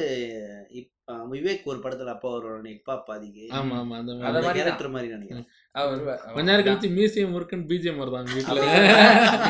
விவேக் 1.34 1.70
ஒரு 1.72 1.80
படத்துல 1.84 2.14
அப்பா 2.16 2.30
வருவாரு 2.30 2.72
இப்பா 2.78 2.96
பாதிக்கு 3.08 3.46
ஆமா 3.60 3.76
ஆமா 3.82 3.96
அந்த 4.02 4.14
மாதிரி. 4.14 4.52
கேரக்டர் 4.60 4.90
மாதிரி 4.90 5.14
நினைக்கிறேன். 5.14 5.48
அவர் 5.72 6.04
கொஞ்ச 6.34 6.46
நேரம் 6.52 6.66
கழிச்சு 6.68 6.90
மியூசியம் 6.98 7.36
இருக்குன்னு 7.36 7.70
பிஜிஎம் 7.72 8.02
வருதான் 8.02 8.30
வீட்டுல 8.36 8.60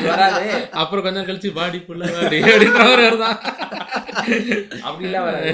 வராது. 0.08 0.44
அப்புறம் 0.82 1.04
கொஞ்ச 1.04 1.16
நேரம் 1.18 1.30
கழிச்சு 1.30 1.50
பாடி 1.54 1.78
புள்ள 1.78 2.12
பாடி 2.16 2.38
வருதான். 2.40 3.38
அப்படிலாம் 4.88 5.26
வராது. 5.28 5.52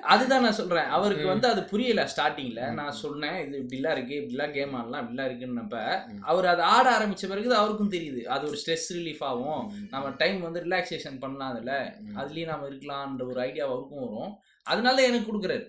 அதுதான் 0.00 0.42
நான் 0.42 0.52
சொல்றேன். 0.52 0.88
அவருக்கு 0.88 1.26
வந்து 1.26 1.48
அது 1.48 1.62
புரியல 1.62 2.08
ஸ்டார்டிங்ல 2.12 2.72
நான் 2.72 2.92
சொன்னேன் 2.92 3.38
இது 3.46 3.56
இப்படிலாம் 3.62 3.94
இருக்கு 3.96 4.14
இப்படிலாம் 4.22 4.50
கேம் 4.50 4.74
ஆடலாம் 4.74 5.02
இப்படிலாம் 5.04 5.28
இருக்குன்னப்ப. 5.30 5.76
அவர் 6.20 6.46
அதை 6.46 6.64
ஆட 6.64 6.86
ஆரம்பிச்ச 6.98 7.28
பிறகு 7.28 7.54
அவருக்கும் 7.54 7.92
தெரியுது. 7.92 8.22
அது 8.24 8.46
ஒரு 8.48 8.58
ஸ்ட்ரெஸ் 8.64 8.88
ரிலீஃப் 8.94 9.24
ஆகும். 9.30 9.62
நம்ம 9.90 10.14
டைம் 10.16 10.40
வந்து 10.40 10.60
ரிலாக்ஸேஷன் 10.60 11.20
பண்ணலாம் 11.20 11.52
அதுல. 11.54 11.72
அதுலயும் 12.14 12.52
நாம 12.52 12.68
இருக்கலாம்ன்ற 12.68 13.26
ஒரு 13.26 13.40
ஐடியா 13.40 13.66
அவருக்கும் 13.66 14.04
வரும். 14.06 14.34
அதனால 14.66 15.06
எனக்கு 15.06 15.28
கொடுக்குறாரு. 15.30 15.64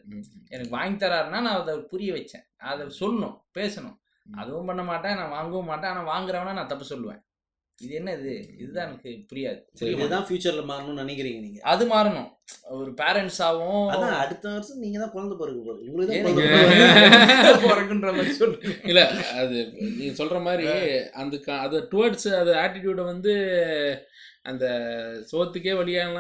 எனக்கு 0.50 0.70
வாங்கி 0.70 1.06
தராருன்னா 1.06 1.30
நான் 1.30 1.62
அதை 1.62 1.78
புரிய 1.78 2.14
வச்சேன். 2.14 2.46
அதை 2.58 2.86
சொல்லணும் 3.00 3.38
பேசணும். 3.58 3.98
அதுவும் 4.36 4.66
பண்ண 4.66 4.84
மாட்டேன் 4.84 5.16
நான் 5.16 5.30
வாங்கவும் 5.30 5.66
மாட்டேன். 5.66 5.90
ஆனா 5.90 6.02
வாங்குறவனா 6.10 6.54
நான் 6.54 6.68
தப்பு 6.68 6.86
சொல்லுவேன். 6.90 7.26
இது 7.82 7.94
என்ன 7.94 8.14
இது? 8.14 8.50
இதுதான் 8.58 8.88
எனக்கு 8.88 9.10
புரியாது. 9.34 9.62
சரி. 9.74 9.92
இதுதான் 9.92 10.24
ஃபியூச்சர்ல 10.24 10.66
மாறணும்னு 10.66 11.02
நினைக்கிறீங்க 11.02 11.40
நீங்க? 11.40 11.60
அது 11.62 11.88
மாறணும். 11.88 12.30
ஒரு 12.70 12.92
பேரண்ட்ஸாவும் 12.92 13.88
அதான் 13.88 14.18
அடுத்த 14.18 14.50
வருஷம் 14.50 14.78
நீங்க 14.78 15.00
தான் 15.00 15.12
குழந்தை 15.12 15.38
பிறகு 15.38 15.64
போகுது 15.66 15.92
உங்களுக்கு. 15.92 16.48
பிறகுன்ற 17.68 18.16
மாதிரி 18.16 18.38
சொல்றீங்க? 18.40 18.88
இல்ல 18.88 19.24
அது 19.32 19.74
நீங்க 19.98 20.24
சொல்ற 20.24 20.42
மாதிரி 20.42 20.68
அந்த 21.10 21.38
க- 21.38 21.60
அது 21.60 21.80
டுவர்ட்ஸ் 21.82 22.36
அது 22.36 22.54
ஆட்டிடியூட 22.54 23.04
வந்து 23.04 23.34
அந்த 24.48 24.66
சோத்துக்கே 25.32 25.74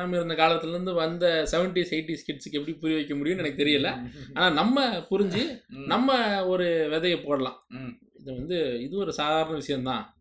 இருந்த 0.09 0.33
காலத்துல 0.33 0.69
இருந்து 0.69 0.93
வந்த 0.93 1.47
செவன்டிஸ் 1.51 1.93
எயிட்டிஸ் 1.93 2.25
கிட்ஸுக்கு 2.27 2.51
எப்படி 2.51 2.73
புரிய 2.73 2.97
வைக்க 2.97 3.15
முடியும்னு 3.15 3.37
எனக்கு 3.37 3.63
தெரியல. 3.63 4.09
ஆனா 4.33 4.49
நம்ம 4.53 4.87
புரிஞ்சு. 4.97 5.61
நம்ம 5.85 6.09
ஒரு 6.47 6.89
விதையை 6.91 7.25
போடலாம். 7.25 7.65
இது 8.19 8.33
வந்து 8.33 8.81
இது 8.81 8.97
ஒரு 8.97 9.13
சாதாரண 9.13 9.55
விஷயம்தான். 9.55 10.11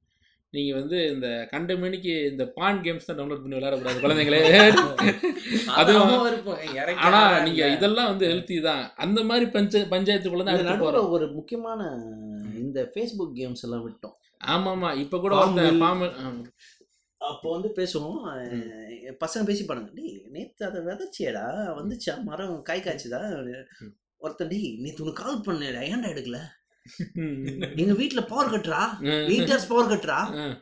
நீங்க 0.50 0.74
வந்து 0.74 1.12
இந்த 1.12 1.48
கண்ட 1.50 1.76
மணிக்கு 1.76 2.30
இந்த 2.30 2.46
பான் 2.54 2.80
கேம்ஸ் 2.80 3.04
தான் 3.06 3.18
டவுன்லோட் 3.18 3.40
பண்ணி 3.40 3.56
விளையாடக்கூடாது 3.56 4.04
குழந்தைங்களே. 4.04 4.40
அது 5.66 5.92
அதுவும் 5.98 6.96
ஆனா 6.96 7.40
நீங்க. 7.40 7.68
இதெல்லாம் 7.68 8.06
வந்து 8.06 8.28
ஹெல்த்தி 8.28 8.62
தான். 8.62 8.92
அந்த 8.96 9.22
மாதிரி 9.22 9.50
பஞ்ச 9.50 9.86
பஞ்சாயத்துக்குள்ள 9.90 10.44
தான் 10.44 10.80
போறோம். 10.82 11.10
ஒரு 11.10 11.32
முக்கியமான 11.32 11.82
இந்த 12.58 12.90
ஃபேஸ்புக் 12.94 13.32
கேம்ஸ் 13.34 13.62
எல்லாம் 13.62 13.90
விட்டோம். 13.90 14.14
ஆமா 14.46 14.72
ஆமா 14.74 14.96
இப்ப 14.96 15.18
கூட 15.18 15.34
farm- 15.46 16.50
அப்போ 17.20 17.48
வந்து 17.54 17.68
பேசுவோம். 17.78 18.18
பசங்க 19.22 19.42
பேசிப்பானுங்க 19.48 19.92
டேய் 19.98 20.18
நேத்து 20.34 20.62
அதை 20.68 20.80
விதைச்சியடா 20.88 21.46
வந்துச்சா? 21.78 22.14
மரம் 22.28 22.60
காய் 22.68 22.84
காய்ச்சுதா? 22.84 23.20
ஒருத்தன் 24.24 24.50
டேய் 24.52 24.68
நேத்து 24.84 25.04
உனக்கு 25.04 25.22
கால் 25.22 25.44
பண்ணேடா 25.46 25.80
ஏன்டா 25.92 26.10
எடுக்கல. 26.14 26.40
எங்க 27.82 27.92
வீட்ல 28.00 28.20
பவர் 28.32 28.52
கட்டுறா. 28.52 28.82
எயிட் 29.30 29.50
ஹவர்ஸ் 29.52 29.70
பவர் 29.72 29.90
கட்டுறா. 29.92 30.18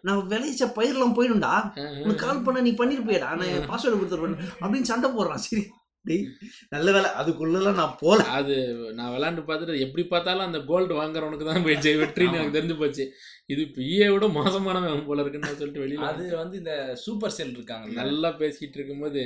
நான் 0.07 0.29
விளைவிச்ச 0.33 0.67
பயிரெல்லாம் 0.79 1.17
போயிடும்டா. 1.19 1.55
உனக்கு 2.03 2.23
கால் 2.27 2.45
பண்ண 2.47 2.63
நீ 2.67 2.73
பண்ணிருப்பியடா 2.81 3.31
நான் 3.41 3.69
பாஸ்வேர்டு 3.71 3.99
கொடுத்துருப்பேன். 4.01 4.39
அப்படின்னு 4.61 4.91
சண்டை 4.93 5.11
போடுறான் 5.17 5.45
சரி. 5.47 5.65
டேய் 6.05 6.25
நல்ல 6.69 6.93
வேலை. 6.93 7.11
அதுக்குள்ளலாம் 7.21 7.75
நான் 7.75 7.97
போல. 8.01 8.23
அது 8.39 8.55
நான் 8.93 9.13
விளாண்டு 9.15 9.43
பார்த்துட்டு 9.47 9.79
எப்படி 9.79 10.05
பார்த்தாலும் 10.07 10.47
அந்த 10.47 10.61
கோல்டு 10.63 10.95
வாங்குறவனுக்கு 10.95 11.45
தான் 11.45 11.65
போயிடுச்சு. 11.65 11.93
வெற்றின்னு 12.01 12.39
எனக்கு 12.39 12.57
தெரிஞ்சு 12.59 12.79
போச்சு. 12.79 13.05
இது 13.47 13.63
இப்போ 13.63 13.81
ஈயை 13.83 14.13
விட 14.13 14.27
மோசமானவன் 14.37 15.07
போல 15.07 15.21
இருக்குன்னு 15.21 15.49
நான் 15.49 15.59
சொல்லிட்டு 15.59 15.85
வெளியில 15.85 16.07
அது 16.11 16.37
வந்து 16.37 16.57
இந்த 16.59 16.75
சூப்பர் 16.97 17.31
செல் 17.31 17.55
இருக்காங்கல்ல. 17.57 17.97
நல்லா 18.01 18.31
பேசிக்கிட்டு 18.33 18.79
இருக்கும்போது 18.79 19.23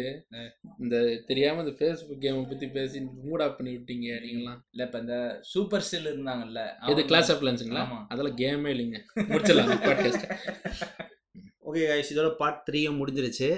இந்த 0.79 0.97
தெரியாம 1.27 1.63
இந்த 1.63 1.75
ஃபேஸ்புக் 1.79 2.25
கேமை 2.25 2.43
பத்தி 2.49 2.69
பேசி 2.69 3.01
மூட் 3.27 3.43
ஆஃப் 3.43 3.57
பண்ணி 3.59 3.75
விட்டீங்க 3.75 4.09
நீங்களாம் 4.25 4.61
இல்ல 4.71 4.87
இப்ப 4.87 4.99
இந்த 4.99 5.19
சூப்பர் 5.45 5.81
செல் 5.83 6.11
இருந்தாங்கல்ல 6.13 6.65
இது 6.91 7.05
கிளாஸ் 7.05 7.33
ஆஃப் 7.33 7.45
லன்ஸுங்களா. 7.45 7.85
அதெல்லாம் 8.09 8.39
கேமே 8.39 8.73
இல்லைங்க. 8.75 9.01
முடிச்சிடலாம். 9.29 9.73
பாட்காஸ்ட் 9.87 10.27
ஓகே 11.69 11.81
கைஸ் 11.89 12.11
இதோட 12.15 12.29
பார்ட் 12.35 12.69
த்ரீயும் 12.71 12.99
முடிஞ்சிருச்சு. 13.01 13.49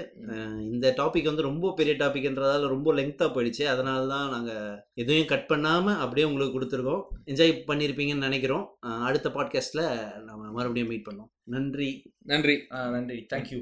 இந்த 0.71 0.93
டாபிக் 0.97 1.23
வந்து 1.23 1.41
ரொம்ப 1.41 1.73
பெரிய 1.75 1.95
டாபிக்ன்றதால 1.95 2.67
ரொம்ப 2.67 2.93
லெங்க்த்தாக 2.93 3.31
போயிடுச்சு. 3.35 3.63
அதனால 3.63 4.07
தான் 4.07 4.29
நாங்கள் 4.29 4.79
எதையும் 4.93 5.27
கட் 5.27 5.47
பண்ணாமல் 5.47 5.99
அப்படியே 6.05 6.27
உங்களுக்கு 6.27 6.55
கொடுத்துருக்கோம். 6.57 7.03
என்ஜாய் 7.25 7.53
பண்ணியிருப்பீங்கன்னு 7.67 8.27
நினைக்கிறோம். 8.27 8.65
அடுத்த 8.79 9.29
பாட்காஸ்ட்டில் 9.29 9.89
நம்ம 10.23 10.51
மறுபடியும் 10.51 10.89
மீட் 10.89 11.07
பண்ணோம் 11.11 11.31
நன்றி. 11.43 11.89
நன்றி. 12.31 12.55
நன்றி. 12.69 13.25
தேங்க்யூ 13.33 13.61